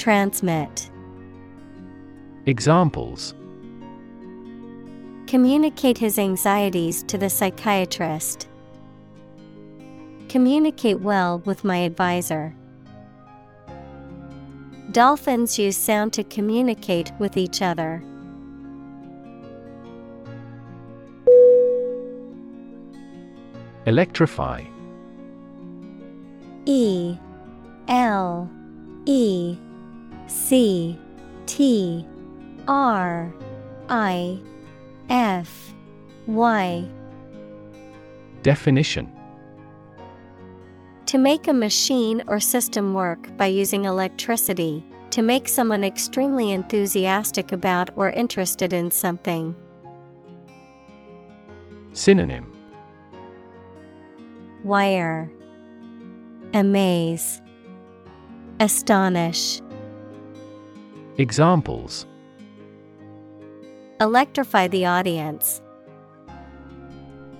Transmit. 0.00 0.90
Examples 2.46 3.34
Communicate 5.26 5.98
his 5.98 6.18
anxieties 6.18 7.02
to 7.02 7.18
the 7.18 7.28
psychiatrist. 7.28 8.48
Communicate 10.30 11.00
well 11.00 11.40
with 11.40 11.64
my 11.64 11.76
advisor. 11.76 12.56
Dolphins 14.90 15.58
use 15.58 15.76
sound 15.76 16.14
to 16.14 16.24
communicate 16.24 17.12
with 17.18 17.36
each 17.36 17.60
other. 17.60 18.02
Electrify 23.84 24.64
E 26.64 27.18
L 27.86 28.50
E 29.04 29.58
C 30.30 30.96
T 31.46 32.06
R 32.68 33.34
I 33.88 34.40
F 35.08 35.74
Y. 36.28 36.88
Definition. 38.44 39.12
To 41.06 41.18
make 41.18 41.48
a 41.48 41.52
machine 41.52 42.22
or 42.28 42.38
system 42.38 42.94
work 42.94 43.36
by 43.36 43.46
using 43.46 43.84
electricity, 43.84 44.84
to 45.10 45.22
make 45.22 45.48
someone 45.48 45.82
extremely 45.82 46.52
enthusiastic 46.52 47.50
about 47.50 47.90
or 47.96 48.10
interested 48.10 48.72
in 48.72 48.92
something. 48.92 49.56
Synonym. 51.92 52.46
Wire. 54.62 55.28
Amaze. 56.54 57.42
Astonish 58.60 59.60
Examples 61.20 62.06
Electrify 64.00 64.68
the 64.68 64.86
audience. 64.86 65.60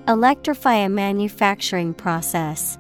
Electrify 0.07 0.75
a 0.75 0.89
manufacturing 0.91 1.95
process. 1.95 2.77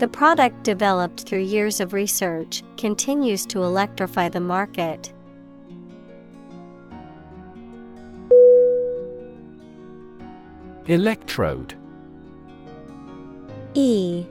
The 0.00 0.08
product 0.08 0.64
developed 0.64 1.22
through 1.22 1.44
years 1.44 1.80
of 1.80 1.94
research 1.94 2.62
continues 2.76 3.46
to 3.46 3.62
electrify 3.62 4.28
the 4.28 4.40
market. 4.40 5.14
Electrode 10.84 11.74
E 13.72 14.26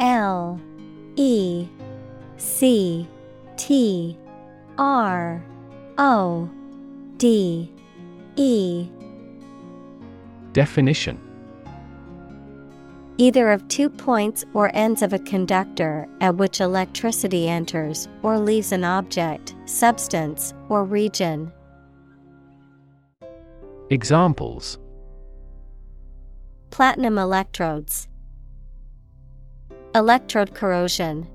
L 0.00 0.60
E 1.14 1.68
C 2.36 3.08
T 3.60 4.16
R 4.78 5.44
O 5.98 6.50
D 7.18 7.70
E 8.36 8.88
Definition 10.54 11.20
Either 13.18 13.50
of 13.50 13.68
two 13.68 13.90
points 13.90 14.46
or 14.54 14.74
ends 14.74 15.02
of 15.02 15.12
a 15.12 15.18
conductor 15.18 16.08
at 16.22 16.36
which 16.36 16.62
electricity 16.62 17.50
enters 17.50 18.08
or 18.22 18.38
leaves 18.38 18.72
an 18.72 18.82
object, 18.82 19.54
substance, 19.66 20.54
or 20.70 20.82
region. 20.82 21.52
Examples 23.90 24.78
Platinum 26.70 27.18
electrodes, 27.18 28.08
Electrode 29.94 30.54
corrosion. 30.54 31.28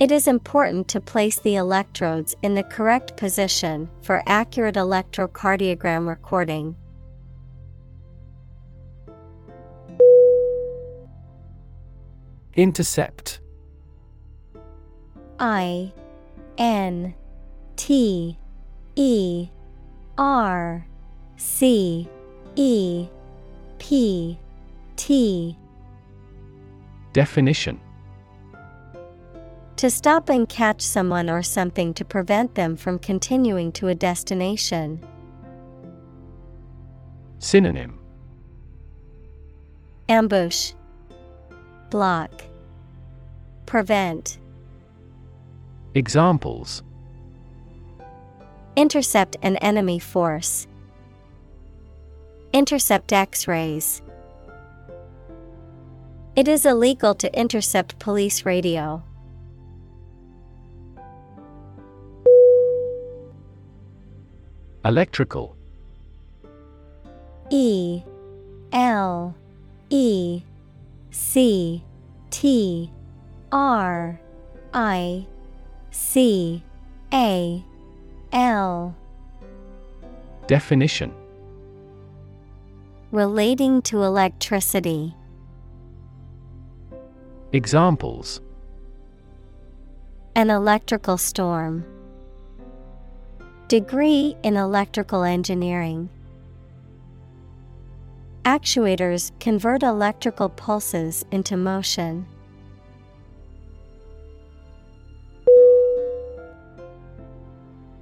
It 0.00 0.10
is 0.10 0.26
important 0.26 0.88
to 0.88 1.00
place 1.00 1.38
the 1.38 1.56
electrodes 1.56 2.34
in 2.40 2.54
the 2.54 2.62
correct 2.62 3.18
position 3.18 3.90
for 4.00 4.22
accurate 4.24 4.76
electrocardiogram 4.76 6.08
recording. 6.08 6.74
Intercept. 12.54 13.40
I 15.38 15.92
N 16.56 17.14
T 17.76 18.38
E 18.96 19.48
R 20.16 20.86
C 21.36 22.08
E 22.56 23.06
P 23.78 24.38
T. 24.96 25.58
Definition 27.12 27.78
To 29.80 29.88
stop 29.88 30.28
and 30.28 30.46
catch 30.46 30.82
someone 30.82 31.30
or 31.30 31.42
something 31.42 31.94
to 31.94 32.04
prevent 32.04 32.54
them 32.54 32.76
from 32.76 32.98
continuing 32.98 33.72
to 33.72 33.88
a 33.88 33.94
destination. 33.94 35.02
Synonym 37.38 37.98
Ambush 40.06 40.74
Block 41.88 42.30
Prevent 43.64 44.38
Examples 45.94 46.82
Intercept 48.76 49.38
an 49.40 49.56
enemy 49.56 49.98
force. 49.98 50.66
Intercept 52.52 53.14
X 53.14 53.48
rays. 53.48 54.02
It 56.36 56.48
is 56.48 56.66
illegal 56.66 57.14
to 57.14 57.34
intercept 57.34 57.98
police 57.98 58.44
radio. 58.44 59.02
Electrical 64.82 65.54
E 67.50 68.02
L 68.72 69.34
E 69.90 70.42
C 71.10 71.84
T 72.30 72.90
R 73.52 74.18
I 74.72 75.26
C 75.90 76.62
A 77.12 77.62
L 78.32 78.96
Definition 80.46 81.12
Relating 83.12 83.82
to 83.82 84.02
electricity. 84.02 85.14
Examples 87.52 88.40
An 90.34 90.48
electrical 90.48 91.18
storm. 91.18 91.84
Degree 93.70 94.36
in 94.42 94.56
electrical 94.56 95.22
engineering. 95.22 96.10
Actuators 98.44 99.30
convert 99.38 99.84
electrical 99.84 100.48
pulses 100.48 101.24
into 101.30 101.56
motion. 101.56 102.26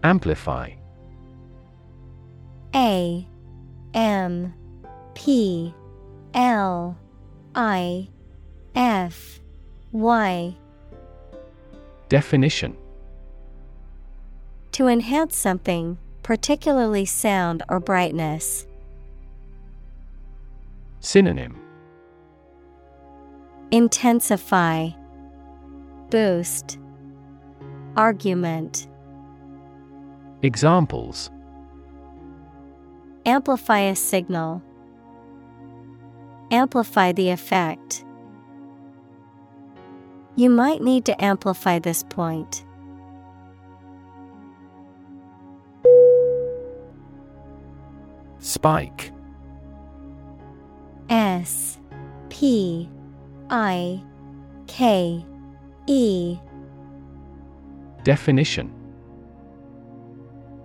Amplify 0.02 0.70
A 2.74 3.28
M 3.92 4.54
P 5.12 5.74
L 6.32 6.96
I 7.54 8.08
F 8.74 9.40
Y 9.92 10.56
Definition 12.08 12.74
To 14.78 14.86
enhance 14.86 15.36
something, 15.36 15.98
particularly 16.22 17.04
sound 17.04 17.64
or 17.68 17.80
brightness. 17.80 18.64
Synonym 21.00 21.60
Intensify, 23.72 24.90
Boost, 26.10 26.78
Argument. 27.96 28.86
Examples 30.42 31.32
Amplify 33.26 33.80
a 33.80 33.96
signal. 33.96 34.62
Amplify 36.52 37.10
the 37.10 37.30
effect. 37.30 38.04
You 40.36 40.48
might 40.48 40.80
need 40.80 41.04
to 41.06 41.20
amplify 41.20 41.80
this 41.80 42.04
point. 42.04 42.64
Spike. 48.48 49.12
S 51.10 51.78
P 52.30 52.88
I 53.50 54.02
K 54.66 55.22
E. 55.86 56.38
Definition. 58.04 58.72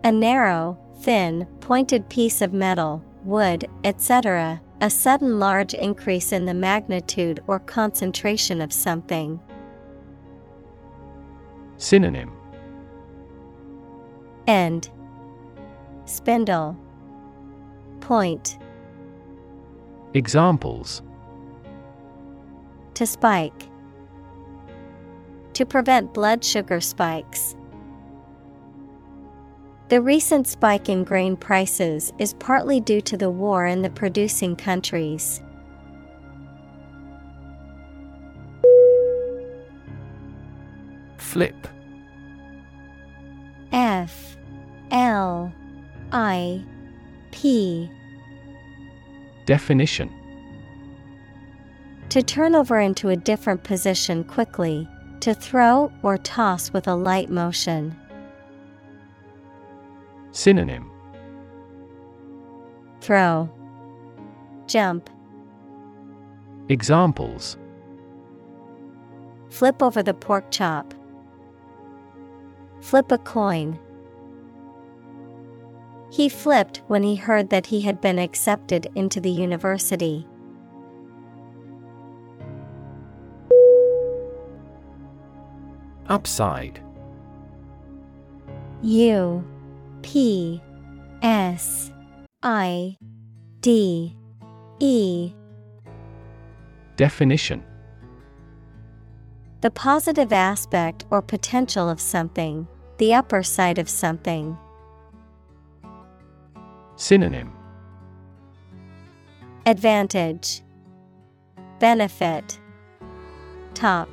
A 0.06 0.14
narrow, 0.14 0.80
thin, 1.02 1.46
pointed 1.60 2.08
piece 2.08 2.42
of 2.42 2.54
metal, 2.54 3.04
wood, 3.26 3.70
etc., 3.84 4.62
a 4.80 4.90
sudden 4.90 5.38
large 5.38 5.74
increase 5.74 6.32
in 6.32 6.46
the 6.46 6.54
magnitude 6.54 7.44
or 7.48 7.60
concentration 7.60 8.62
of 8.62 8.72
something. 8.72 9.42
Synonym. 11.76 12.32
End. 14.48 14.90
Spindle 16.06 16.78
Point 18.04 18.60
Examples 20.14 21.02
To 22.96 23.06
spike. 23.08 23.70
To 25.54 25.66
prevent 25.66 26.14
blood 26.14 26.44
sugar 26.44 26.82
spikes. 26.82 27.56
The 29.88 30.02
recent 30.02 30.48
spike 30.48 30.90
in 30.90 31.06
grain 31.06 31.38
prices 31.38 32.12
is 32.20 32.34
partly 32.34 32.82
due 32.82 33.00
to 33.00 33.16
the 33.16 33.30
war 33.30 33.66
in 33.66 33.84
the 33.84 33.90
producing 33.90 34.58
countries. 34.58 35.42
Flip 41.16 41.56
F 43.72 44.36
L 44.92 45.54
I 46.12 46.66
P 47.34 47.90
Definition 49.46 50.10
To 52.10 52.22
turn 52.22 52.54
over 52.56 52.80
into 52.80 53.10
a 53.10 53.16
different 53.16 53.64
position 53.64 54.24
quickly, 54.24 54.88
to 55.22 55.34
throw 55.34 55.92
or 56.04 56.18
toss 56.20 56.72
with 56.72 56.88
a 56.88 56.96
light 56.96 57.30
motion. 57.30 57.98
Synonym 60.32 60.92
Throw, 63.02 63.50
Jump, 64.68 65.10
Examples 66.70 67.58
Flip 69.50 69.84
over 69.84 70.02
the 70.02 70.14
pork 70.14 70.52
chop. 70.52 70.94
Flip 72.82 73.12
a 73.12 73.18
coin. 73.18 73.80
He 76.14 76.30
flipped 76.30 76.84
when 76.86 77.02
he 77.02 77.16
heard 77.16 77.50
that 77.50 77.66
he 77.66 77.82
had 77.82 78.00
been 78.00 78.20
accepted 78.20 78.88
into 78.94 79.20
the 79.20 79.32
university. 79.32 80.28
Upside 86.08 86.80
U 88.84 89.44
P 90.04 90.62
S 91.24 91.92
I 92.44 92.96
D 93.62 94.16
E 94.80 95.34
Definition 96.96 97.64
The 99.62 99.72
positive 99.72 100.32
aspect 100.32 101.06
or 101.10 101.24
potential 101.24 101.90
of 101.90 102.00
something, 102.00 102.68
the 103.00 103.16
upper 103.16 103.42
side 103.42 103.80
of 103.80 103.90
something. 103.90 104.56
Synonym 107.04 107.52
Advantage 109.66 110.62
Benefit 111.78 112.58
Top 113.74 114.08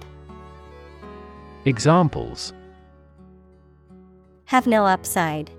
Examples 1.67 2.53
Have 4.47 4.67
no 4.67 4.87
upside. 4.87 5.53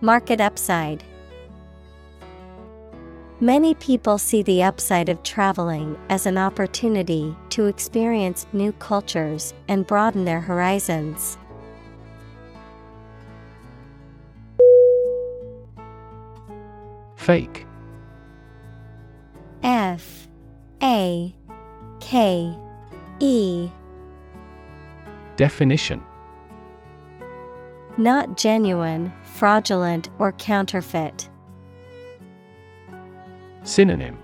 Market 0.00 0.40
upside. 0.40 1.04
Many 3.38 3.74
people 3.74 4.16
see 4.16 4.42
the 4.42 4.62
upside 4.62 5.10
of 5.10 5.22
traveling 5.22 5.98
as 6.08 6.24
an 6.24 6.38
opportunity 6.38 7.36
to 7.50 7.66
experience 7.66 8.46
new 8.54 8.72
cultures 8.72 9.52
and 9.68 9.86
broaden 9.86 10.24
their 10.24 10.40
horizons. 10.40 11.36
Fake. 17.22 17.64
F 19.62 20.26
A 20.82 21.32
K 22.00 22.52
E. 23.20 23.68
Definition. 25.36 26.02
Not 27.96 28.36
genuine, 28.36 29.12
fraudulent, 29.22 30.10
or 30.18 30.32
counterfeit. 30.32 31.28
Synonym. 33.62 34.18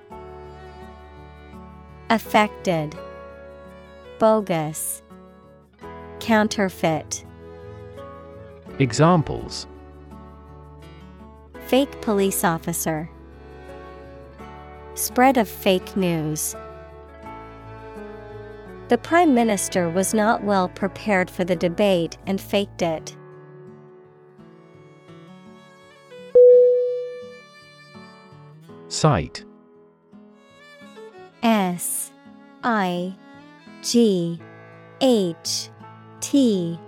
Affected, 2.11 2.97
Bogus, 4.19 5.05
Counterfeit. 6.19 7.25
Examples 8.81 9.68
Fake 11.69 12.01
police 12.01 12.45
officer. 12.45 13.11
Spread 14.95 15.37
of 15.37 15.47
fake 15.47 15.99
news. 15.99 16.57
The 18.89 18.97
Prime 18.97 19.35
Minister 19.35 19.91
was 19.91 20.15
not 20.15 20.43
well 20.43 20.71
prepared 20.71 21.31
for 21.31 21.45
the 21.45 21.55
debate 21.55 22.17
and 22.27 22.41
faked 22.41 22.81
it. 22.81 23.15
Sight 28.89 29.45
S 31.43 32.11
I 32.65 33.15
G 33.83 34.41
H 35.03 35.69
T 36.21 36.81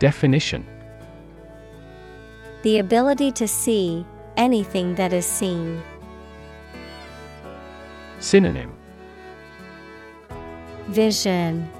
Definition 0.00 0.66
The 2.62 2.78
ability 2.78 3.32
to 3.32 3.48
see 3.48 4.04
anything 4.36 4.94
that 4.96 5.14
is 5.14 5.24
seen. 5.24 5.82
Synonym 8.18 8.76
Vision 10.88 11.70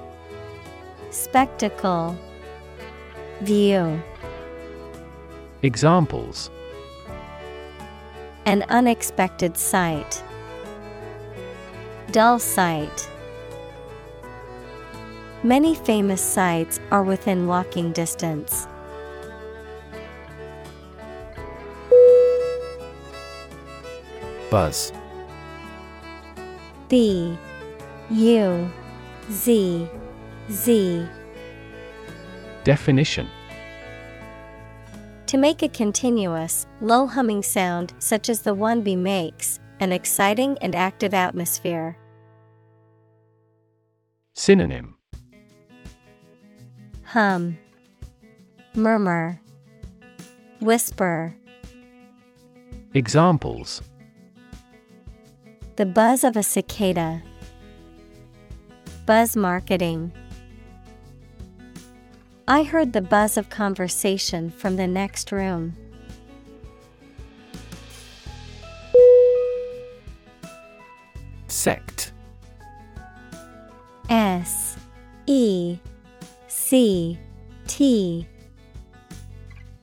Spectacle 1.11 2.17
View 3.41 4.01
Examples 5.61 6.49
An 8.45 8.63
unexpected 8.69 9.57
sight. 9.57 10.23
Dull 12.11 12.39
sight. 12.39 13.07
Many 15.43 15.75
famous 15.75 16.21
sights 16.21 16.79
are 16.89 17.03
within 17.03 17.45
walking 17.45 17.91
distance. 17.91 18.67
Buzz. 24.51 24.91
B 26.89 27.37
U 28.09 28.69
Z 29.31 29.87
Z. 30.51 31.07
Definition. 32.65 33.29
To 35.27 35.37
make 35.37 35.63
a 35.63 35.69
continuous, 35.69 36.67
low 36.81 37.07
humming 37.07 37.41
sound 37.41 37.93
such 37.99 38.27
as 38.27 38.41
the 38.41 38.53
one 38.53 38.81
bee 38.81 38.97
makes, 38.97 39.57
an 39.79 39.93
exciting 39.93 40.57
and 40.61 40.75
active 40.75 41.13
atmosphere. 41.13 41.97
Synonym. 44.35 44.97
Hum, 47.05 47.57
Murmur, 48.75 49.39
Whisper. 50.59 51.37
Examples 52.93 53.81
The 55.77 55.85
buzz 55.85 56.23
of 56.23 56.35
a 56.35 56.43
cicada. 56.43 57.23
Buzz 59.05 59.35
marketing. 59.35 60.11
I 62.47 62.63
heard 62.63 62.91
the 62.91 63.01
buzz 63.01 63.37
of 63.37 63.49
conversation 63.49 64.49
from 64.49 64.75
the 64.75 64.85
next 64.85 65.31
room. 65.31 65.75
Sect 71.47 72.11
S 74.09 74.77
E 75.25 75.77
C 76.47 77.17
T 77.67 78.27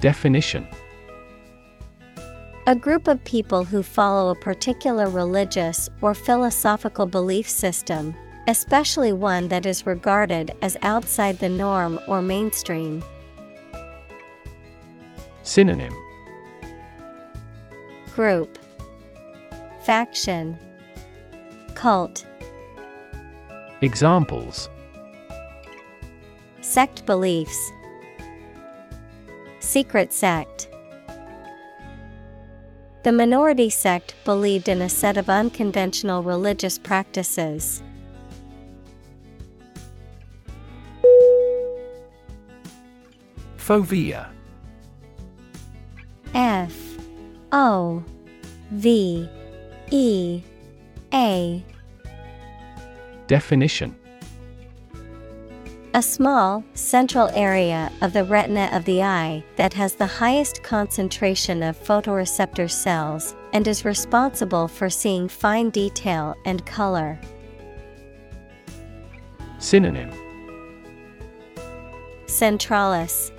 Definition 0.01 0.66
A 2.69 2.75
group 2.75 3.09
of 3.09 3.25
people 3.25 3.64
who 3.64 3.83
follow 3.83 4.29
a 4.29 4.35
particular 4.35 5.09
religious 5.09 5.89
or 6.03 6.12
philosophical 6.12 7.07
belief 7.07 7.49
system, 7.49 8.14
especially 8.47 9.11
one 9.11 9.49
that 9.49 9.64
is 9.64 9.87
regarded 9.87 10.51
as 10.61 10.77
outside 10.83 11.39
the 11.39 11.49
norm 11.49 11.99
or 12.07 12.21
mainstream. 12.21 13.03
Synonym. 15.45 15.95
Group. 18.14 18.59
Faction. 19.85 20.59
Cult. 21.75 22.27
Examples. 23.81 24.69
Sect 26.61 27.07
beliefs. 27.07 27.73
Secret 29.59 30.12
sect 30.12 30.69
The 33.05 33.12
minority 33.12 33.70
sect 33.70 34.14
believed 34.24 34.68
in 34.68 34.82
a 34.82 34.88
set 34.88 35.16
of 35.16 35.30
unconventional 35.30 36.22
religious 36.22 36.78
practices. 36.78 37.82
Fovea 43.57 44.28
F. 46.34 46.99
O. 47.53 48.03
V. 48.70 49.28
E. 49.90 50.42
A. 51.12 51.64
Definition 53.26 53.94
A 55.95 56.03
small, 56.03 56.62
central 56.74 57.30
area 57.32 57.91
of 58.03 58.12
the 58.12 58.22
retina 58.22 58.68
of 58.74 58.84
the 58.84 59.03
eye 59.03 59.43
that 59.57 59.72
has 59.72 59.95
the 59.95 60.07
highest 60.07 60.62
concentration 60.62 61.62
of 61.62 61.82
photoreceptor 61.82 62.70
cells 62.70 63.34
and 63.55 63.66
is 63.66 63.86
responsible 63.86 64.68
for 64.68 64.91
seeing 64.91 65.28
fine 65.28 65.70
detail 65.70 66.36
and 66.45 66.64
color. 66.66 67.18
Synonym. 69.59 70.12
Centralis. 72.26 73.32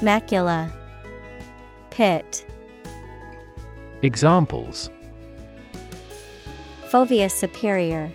Macula. 0.00 0.72
Pit. 1.90 2.44
Examples. 4.02 4.90
Fovea 6.90 7.30
superior 7.30 8.10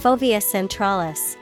Fovea 0.00 0.40
centralis. 0.40 1.36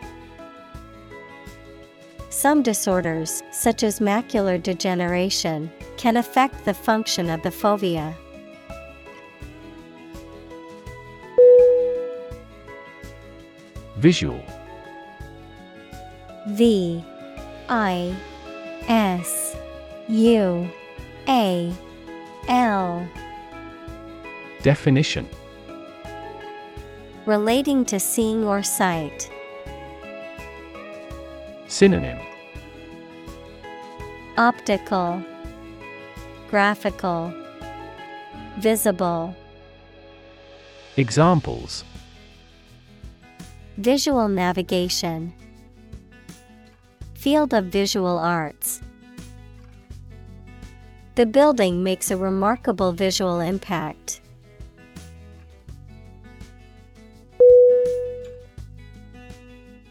Some 2.28 2.60
disorders, 2.60 3.40
such 3.52 3.84
as 3.84 4.00
macular 4.00 4.60
degeneration, 4.60 5.70
can 5.96 6.16
affect 6.16 6.64
the 6.64 6.74
function 6.74 7.30
of 7.30 7.40
the 7.42 7.50
fovea. 7.50 8.16
Visual. 13.98 14.44
V 16.48 17.04
I 17.68 18.16
S 18.88 19.56
U 20.08 20.68
A 21.28 21.72
L. 22.48 23.08
Definition 24.62 25.28
Relating 27.28 27.84
to 27.84 28.00
seeing 28.00 28.42
or 28.42 28.62
sight. 28.62 29.30
Synonym 31.66 32.18
Optical, 34.38 35.22
Graphical, 36.48 37.34
Visible. 38.60 39.36
Examples 40.96 41.84
Visual 43.76 44.28
navigation, 44.28 45.34
Field 47.12 47.52
of 47.52 47.66
visual 47.66 48.18
arts. 48.18 48.80
The 51.16 51.26
building 51.26 51.82
makes 51.82 52.10
a 52.10 52.16
remarkable 52.16 52.92
visual 52.92 53.40
impact. 53.40 54.22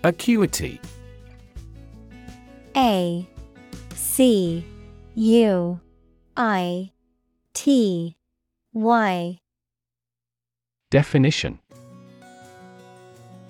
Acuity. 0.08 0.80
A 2.78 3.28
C 3.94 4.64
U 5.16 5.82
I 6.38 6.92
T 7.54 8.16
Y. 8.74 9.40
Definition. 10.90 11.60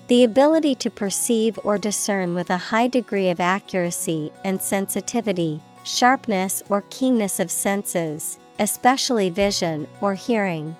The 0.08 0.24
ability 0.24 0.74
to 0.74 0.90
perceive 0.90 1.60
or 1.62 1.78
discern 1.78 2.34
with 2.34 2.50
a 2.50 2.56
high 2.56 2.88
degree 2.88 3.28
of 3.28 3.38
accuracy 3.38 4.32
and 4.44 4.60
sensitivity, 4.60 5.60
sharpness 5.84 6.64
or 6.68 6.82
keenness 6.90 7.38
of 7.38 7.52
senses, 7.52 8.40
especially 8.58 9.30
vision 9.30 9.86
or 10.00 10.14
hearing. 10.14 10.74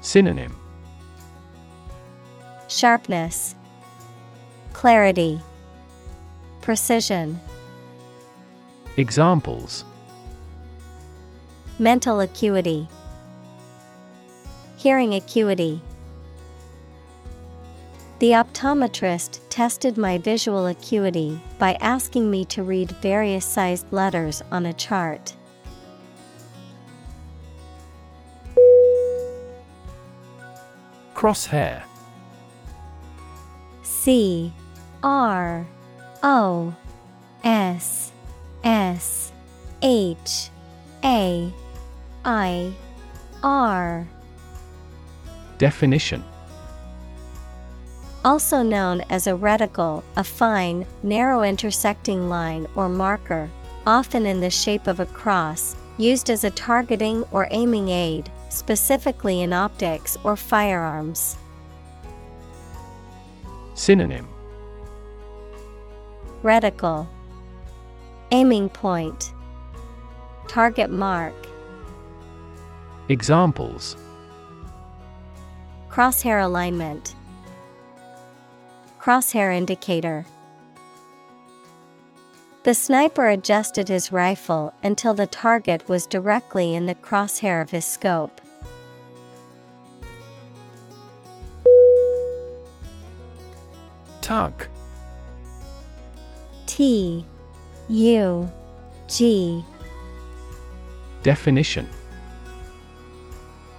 Synonym 0.00 0.63
Sharpness, 2.74 3.54
Clarity, 4.72 5.40
Precision. 6.60 7.38
Examples 8.96 9.84
Mental 11.78 12.18
acuity, 12.18 12.88
Hearing 14.76 15.14
acuity. 15.14 15.82
The 18.18 18.32
optometrist 18.32 19.38
tested 19.50 19.96
my 19.96 20.18
visual 20.18 20.66
acuity 20.66 21.40
by 21.60 21.74
asking 21.74 22.28
me 22.28 22.44
to 22.46 22.64
read 22.64 22.90
various 23.00 23.44
sized 23.44 23.86
letters 23.92 24.42
on 24.50 24.66
a 24.66 24.72
chart. 24.72 25.36
Crosshair 31.14 31.84
C 34.04 34.52
R 35.02 35.66
O 36.22 36.74
S 37.42 38.12
S 38.62 39.32
H 39.80 40.50
A 41.02 41.50
I 42.22 42.72
R 43.42 44.06
Definition 45.56 46.22
Also 48.26 48.62
known 48.62 49.00
as 49.08 49.26
a 49.26 49.30
reticle, 49.30 50.02
a 50.16 50.24
fine, 50.24 50.84
narrow 51.02 51.42
intersecting 51.42 52.28
line 52.28 52.66
or 52.76 52.90
marker, 52.90 53.48
often 53.86 54.26
in 54.26 54.38
the 54.38 54.50
shape 54.50 54.86
of 54.86 55.00
a 55.00 55.06
cross, 55.06 55.76
used 55.96 56.28
as 56.28 56.44
a 56.44 56.50
targeting 56.50 57.24
or 57.32 57.48
aiming 57.52 57.88
aid, 57.88 58.30
specifically 58.50 59.40
in 59.40 59.54
optics 59.54 60.18
or 60.24 60.36
firearms. 60.36 61.38
Synonym. 63.74 64.28
Reticle. 66.42 67.08
Aiming 68.30 68.68
point. 68.68 69.32
Target 70.46 70.90
mark. 70.90 71.34
Examples. 73.08 73.96
Crosshair 75.90 76.44
alignment. 76.44 77.14
Crosshair 79.00 79.54
indicator. 79.54 80.24
The 82.62 82.74
sniper 82.74 83.28
adjusted 83.28 83.88
his 83.88 84.10
rifle 84.10 84.72
until 84.82 85.12
the 85.12 85.26
target 85.26 85.86
was 85.88 86.06
directly 86.06 86.74
in 86.74 86.86
the 86.86 86.94
crosshair 86.94 87.60
of 87.60 87.70
his 87.70 87.84
scope. 87.84 88.40
Tug 94.24 94.66
T 96.64 97.26
U 97.90 98.50
G. 99.06 99.62
Definition. 101.22 101.86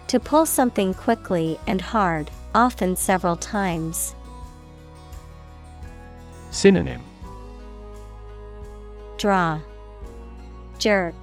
To 0.06 0.20
pull 0.20 0.46
something 0.46 0.94
quickly 0.94 1.60
and 1.66 1.82
hard, 1.82 2.30
often 2.54 2.96
several 2.96 3.36
times. 3.36 4.14
Synonym. 6.52 7.02
Draw, 9.18 9.62
Jerk, 10.78 11.16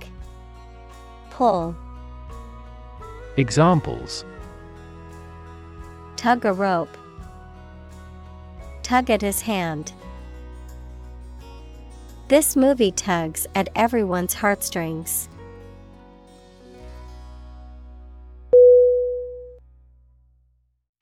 Pull, 1.30 1.76
Examples. 3.36 4.24
Tug 6.16 6.44
a 6.44 6.52
rope, 6.52 6.96
Tug 8.92 9.08
at 9.08 9.22
his 9.22 9.40
hand. 9.40 9.94
This 12.28 12.56
movie 12.56 12.92
tugs 12.92 13.46
at 13.54 13.70
everyone's 13.74 14.34
heartstrings. 14.34 15.30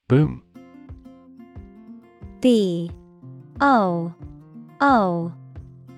Boom 0.09 0.41
B 2.41 2.93
O 3.61 4.15
O 4.81 5.33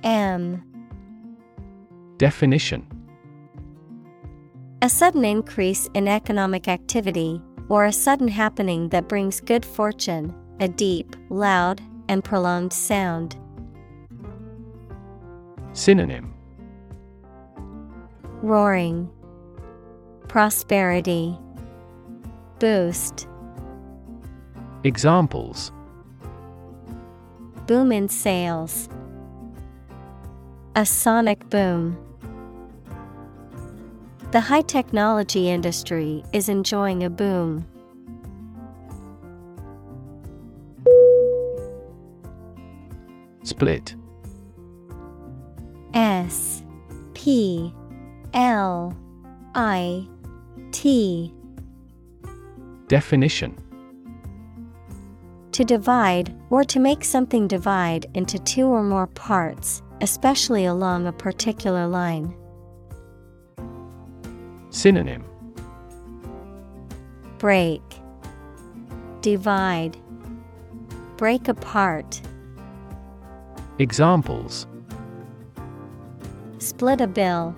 M 0.03 0.65
Definition 2.17 2.87
A 4.81 4.89
sudden 4.89 5.27
increase 5.27 5.91
in 5.93 6.09
economic 6.09 6.69
activity, 6.69 7.43
or 7.69 7.85
a 7.85 7.93
sudden 7.93 8.29
happening 8.29 8.89
that 8.89 9.11
brings 9.11 9.43
good 9.43 9.67
fortune, 9.67 10.35
a 10.63 10.69
deep, 10.69 11.17
loud, 11.29 11.83
and 12.09 12.23
prolonged 12.23 12.73
sound. 12.73 13.37
Synonym 15.73 16.33
Roaring, 18.43 19.11
Prosperity, 20.29 21.37
Boost, 22.61 23.27
Examples 24.85 25.73
Boom 27.67 27.91
in 27.91 28.09
sales, 28.09 28.89
A 30.77 30.87
sonic 30.87 31.51
boom. 31.51 31.99
The 34.31 34.41
high 34.41 34.63
technology 34.63 35.51
industry 35.51 36.23
is 36.33 36.49
enjoying 36.49 37.03
a 37.03 37.11
boom. 37.11 37.67
Split. 43.63 43.95
S 45.95 46.65
P 47.15 47.73
L 48.35 48.93
I 49.55 50.09
T. 50.73 51.33
Definition. 52.89 53.57
To 55.53 55.65
divide, 55.65 56.35
or 56.51 56.65
to 56.65 56.81
make 56.81 57.05
something 57.05 57.47
divide 57.47 58.07
into 58.15 58.37
two 58.41 58.67
or 58.67 58.83
more 58.83 59.07
parts, 59.07 59.81
especially 60.01 60.65
along 60.65 61.07
a 61.07 61.13
particular 61.13 61.87
line. 61.87 62.35
Synonym. 64.71 65.25
Break, 67.39 67.83
Divide, 69.21 69.97
Break 71.17 71.47
apart, 71.47 72.21
Examples 73.83 74.69
Split 76.59 77.01
a 77.01 77.09
bill, 77.09 77.53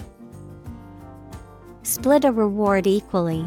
Split 1.82 2.24
a 2.24 2.32
reward 2.32 2.86
equally. 2.86 3.44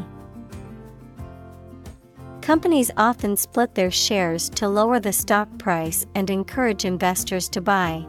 Companies 2.42 2.92
often 2.96 3.36
split 3.36 3.74
their 3.74 3.90
shares 3.90 4.48
to 4.50 4.70
lower 4.70 5.00
the 5.00 5.12
stock 5.12 5.50
price 5.58 6.06
and 6.14 6.30
encourage 6.30 6.86
investors 6.86 7.50
to 7.50 7.62
buy. 7.62 8.06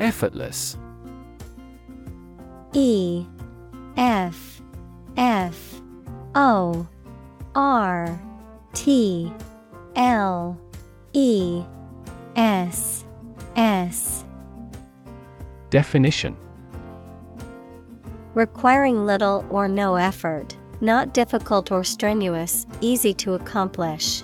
Effortless 0.00 0.76
E 2.72 3.24
F 3.96 4.60
F 5.16 5.80
O 6.34 6.84
R 7.54 8.20
T 8.78 9.32
L 9.96 10.56
E 11.12 11.64
S 12.36 13.04
S. 13.56 14.24
Definition. 15.68 16.36
Requiring 18.34 19.04
little 19.04 19.44
or 19.50 19.66
no 19.66 19.96
effort, 19.96 20.56
not 20.80 21.12
difficult 21.12 21.72
or 21.72 21.82
strenuous, 21.82 22.68
easy 22.80 23.12
to 23.14 23.34
accomplish. 23.34 24.22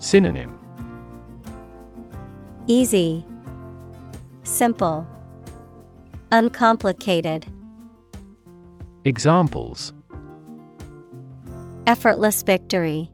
Synonym. 0.00 0.58
Easy, 2.66 3.24
Simple, 4.42 5.06
Uncomplicated. 6.32 7.46
Examples 9.04 9.92
Effortless 11.88 12.42
victory, 12.42 13.10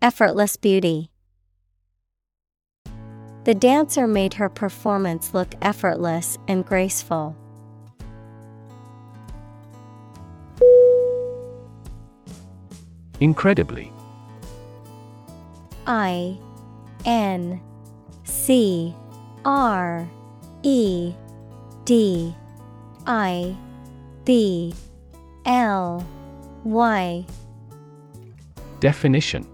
Effortless 0.00 0.56
beauty. 0.56 1.10
The 3.42 3.54
dancer 3.54 4.06
made 4.06 4.34
her 4.34 4.48
performance 4.48 5.34
look 5.34 5.56
effortless 5.60 6.38
and 6.46 6.64
graceful. 6.64 7.34
Incredibly 13.18 13.92
I 15.88 16.38
N 17.04 17.60
C 18.22 18.94
R 19.44 20.08
E 20.62 21.12
D 21.84 22.32
I 23.04 23.56
B 24.24 24.72
L 25.44 26.06
Y 26.64 27.26
Definition 28.80 29.46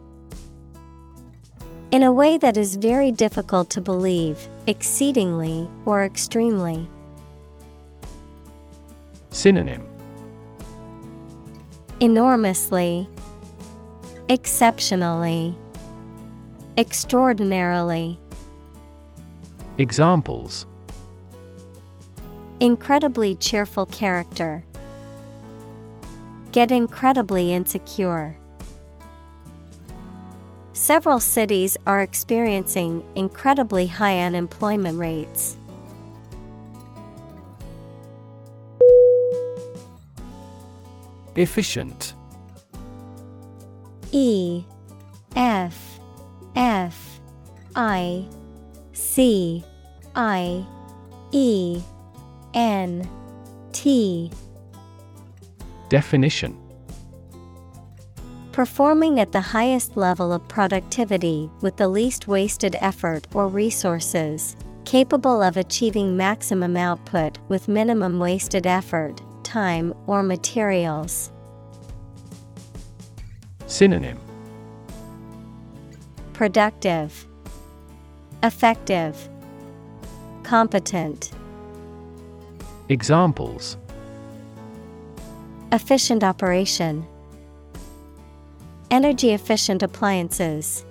In 1.90 2.04
a 2.04 2.12
way 2.12 2.38
that 2.38 2.56
is 2.56 2.76
very 2.76 3.10
difficult 3.10 3.68
to 3.70 3.80
believe, 3.80 4.48
exceedingly 4.68 5.68
or 5.86 6.04
extremely. 6.04 6.88
Synonym 9.30 9.88
Enormously, 11.98 13.08
Exceptionally, 14.28 15.56
Extraordinarily. 16.76 18.20
Examples 19.78 20.66
Incredibly 22.60 23.34
cheerful 23.34 23.86
character. 23.86 24.64
Get 26.52 26.72
incredibly 26.72 27.52
insecure. 27.52 28.36
Several 30.72 31.20
cities 31.20 31.76
are 31.86 32.00
experiencing 32.00 33.04
incredibly 33.14 33.86
high 33.86 34.20
unemployment 34.20 34.98
rates. 34.98 35.56
Efficient 41.36 42.14
E 44.10 44.64
F 45.36 46.00
F 46.56 47.20
I 47.76 48.26
C 48.92 49.64
I 50.16 50.66
E 51.30 51.80
N 52.54 53.08
T 53.72 54.32
Definition. 55.90 56.56
Performing 58.52 59.18
at 59.18 59.32
the 59.32 59.40
highest 59.40 59.96
level 59.96 60.32
of 60.32 60.46
productivity 60.46 61.50
with 61.62 61.76
the 61.76 61.88
least 61.88 62.28
wasted 62.28 62.76
effort 62.80 63.26
or 63.34 63.48
resources, 63.48 64.56
capable 64.84 65.42
of 65.42 65.56
achieving 65.56 66.16
maximum 66.16 66.76
output 66.76 67.38
with 67.48 67.66
minimum 67.66 68.20
wasted 68.20 68.68
effort, 68.68 69.20
time, 69.42 69.92
or 70.06 70.22
materials. 70.22 71.32
Synonym. 73.66 74.18
Productive, 76.34 77.26
Effective, 78.44 79.28
Competent. 80.44 81.32
Examples 82.88 83.76
Efficient 85.72 86.24
operation. 86.24 87.06
Energy 88.90 89.30
efficient 89.30 89.84
appliances. 89.84 90.84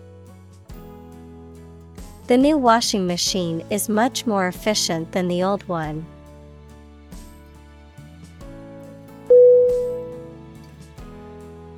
The 2.27 2.37
new 2.37 2.57
washing 2.57 3.05
machine 3.05 3.65
is 3.69 3.89
much 3.89 4.25
more 4.25 4.47
efficient 4.47 5.11
than 5.11 5.27
the 5.27 5.43
old 5.43 5.67
one. 5.67 6.05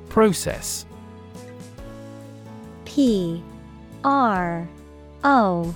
Process 0.08 0.86
P 2.84 3.42
R 4.04 4.68
O 5.24 5.74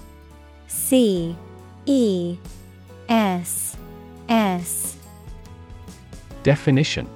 C 0.68 1.34
E 1.86 2.36
S 3.08 3.76
S 4.28 4.96
Definition 6.44 7.15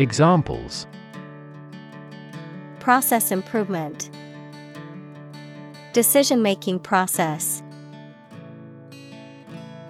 Examples. 0.00 0.86
Process 2.78 3.30
improvement. 3.30 4.08
Decision 5.92 6.40
making 6.40 6.78
process. 6.78 7.62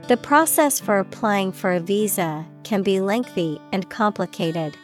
The 0.09 0.17
process 0.17 0.81
for 0.81 0.99
applying 0.99 1.53
for 1.53 1.71
a 1.71 1.79
visa 1.79 2.45
can 2.65 2.83
be 2.83 3.01
lengthy 3.01 3.61
and 3.71 3.89
complicated. 3.89 4.77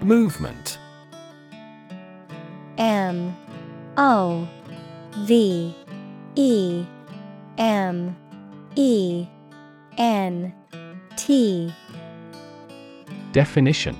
Movement. 0.00 0.78
M. 2.76 3.36
O. 3.96 4.48
V. 5.24 5.74
E. 6.36 6.86
M. 7.58 8.16
E 8.76 9.26
N 9.98 10.54
T. 11.16 11.74
Definition. 13.32 13.96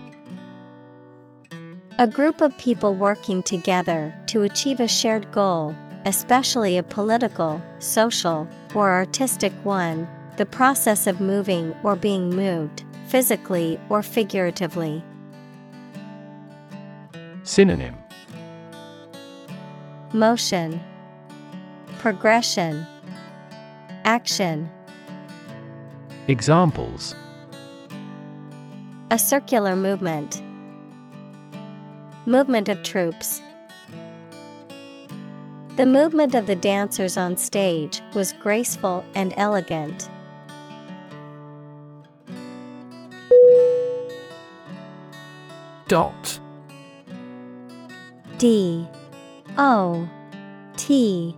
A 1.98 2.06
group 2.06 2.40
of 2.40 2.56
people 2.56 2.94
working 2.94 3.42
together 3.42 4.14
to 4.28 4.42
achieve 4.42 4.78
a 4.78 4.86
shared 4.86 5.30
goal, 5.32 5.74
especially 6.06 6.78
a 6.78 6.84
political, 6.84 7.60
social, 7.80 8.46
or 8.76 8.90
artistic 8.90 9.52
one, 9.64 10.08
the 10.36 10.46
process 10.46 11.08
of 11.08 11.20
moving 11.20 11.74
or 11.82 11.96
being 11.96 12.30
moved, 12.30 12.84
physically 13.08 13.80
or 13.88 14.00
figuratively. 14.00 15.02
Synonym. 17.42 17.96
Motion, 20.12 20.80
Progression, 21.98 22.86
Action. 24.04 24.70
Examples 26.28 27.14
A 29.10 29.18
circular 29.18 29.74
movement. 29.74 30.42
Movement 32.26 32.68
of 32.68 32.82
troops. 32.82 33.40
The 35.76 35.86
movement 35.86 36.34
of 36.34 36.46
the 36.46 36.54
dancers 36.54 37.16
on 37.16 37.38
stage 37.38 38.02
was 38.14 38.34
graceful 38.34 39.06
and 39.14 39.32
elegant. 39.38 40.10
Dot 45.86 46.40
D 48.36 48.86
O 49.56 50.06
T 50.76 51.34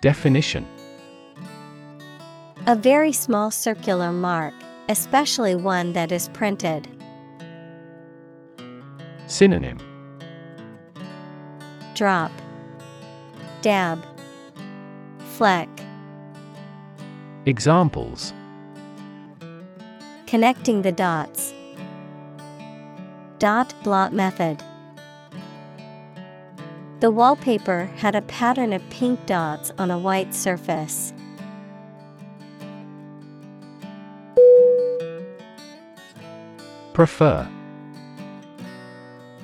Definition 0.00 0.66
A 2.68 2.74
very 2.74 3.12
small 3.12 3.52
circular 3.52 4.10
mark, 4.10 4.52
especially 4.88 5.54
one 5.54 5.92
that 5.92 6.10
is 6.10 6.28
printed. 6.30 6.88
Synonym 9.28 9.78
Drop 11.94 12.32
Dab 13.62 14.04
Fleck 15.36 15.68
Examples 17.44 18.32
Connecting 20.26 20.82
the 20.82 20.90
dots. 20.90 21.54
Dot 23.38 23.74
blot 23.84 24.12
method. 24.12 24.60
The 26.98 27.12
wallpaper 27.12 27.84
had 27.94 28.16
a 28.16 28.22
pattern 28.22 28.72
of 28.72 28.82
pink 28.90 29.24
dots 29.24 29.70
on 29.78 29.92
a 29.92 29.98
white 30.00 30.34
surface. 30.34 31.12
Prefer 36.96 37.46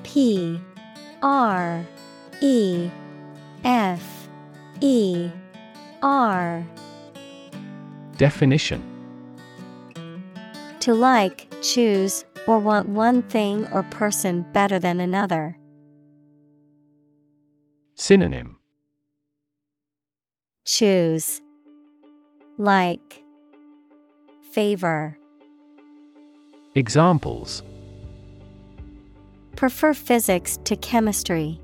P 0.05 0.59
R 1.22 1.84
E 2.40 2.90
F 3.62 4.28
E 4.80 5.28
R 6.00 6.66
Definition 8.16 8.82
To 10.80 10.94
like, 10.94 11.53
choose, 11.61 12.24
or 12.46 12.59
want 12.59 12.88
one 12.88 13.20
thing 13.20 13.68
or 13.70 13.82
person 13.82 14.46
better 14.55 14.78
than 14.78 14.98
another. 14.98 15.59
Synonym 17.96 18.57
Choose. 20.64 21.42
Like. 22.57 23.22
Favor. 24.53 25.18
Examples 26.75 27.62
Prefer 29.57 29.93
physics 29.93 30.59
to 30.64 30.75
chemistry. 30.75 31.61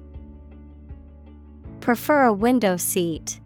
Prefer 1.81 2.25
a 2.25 2.33
window 2.35 2.77
seat. 2.77 3.41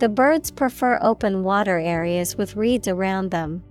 The 0.00 0.08
birds 0.08 0.50
prefer 0.50 0.98
open 1.00 1.44
water 1.44 1.78
areas 1.78 2.36
with 2.36 2.56
reeds 2.56 2.88
around 2.88 3.30
them. 3.30 3.62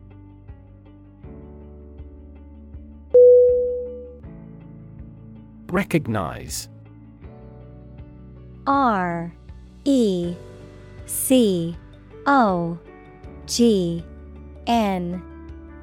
Recognize 5.70 6.70
R 8.66 9.34
E 9.84 10.34
C 11.06 11.76
O 12.26 12.80
G 13.46 14.02
N 14.66 15.22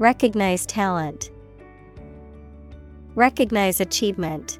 Recognize 0.00 0.64
talent, 0.64 1.30
Recognize 3.14 3.82
achievement. 3.82 4.58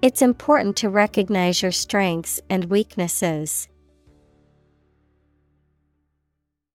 It's 0.00 0.22
important 0.22 0.76
to 0.76 0.90
recognize 0.90 1.60
your 1.60 1.72
strengths 1.72 2.40
and 2.48 2.66
weaknesses. 2.66 3.66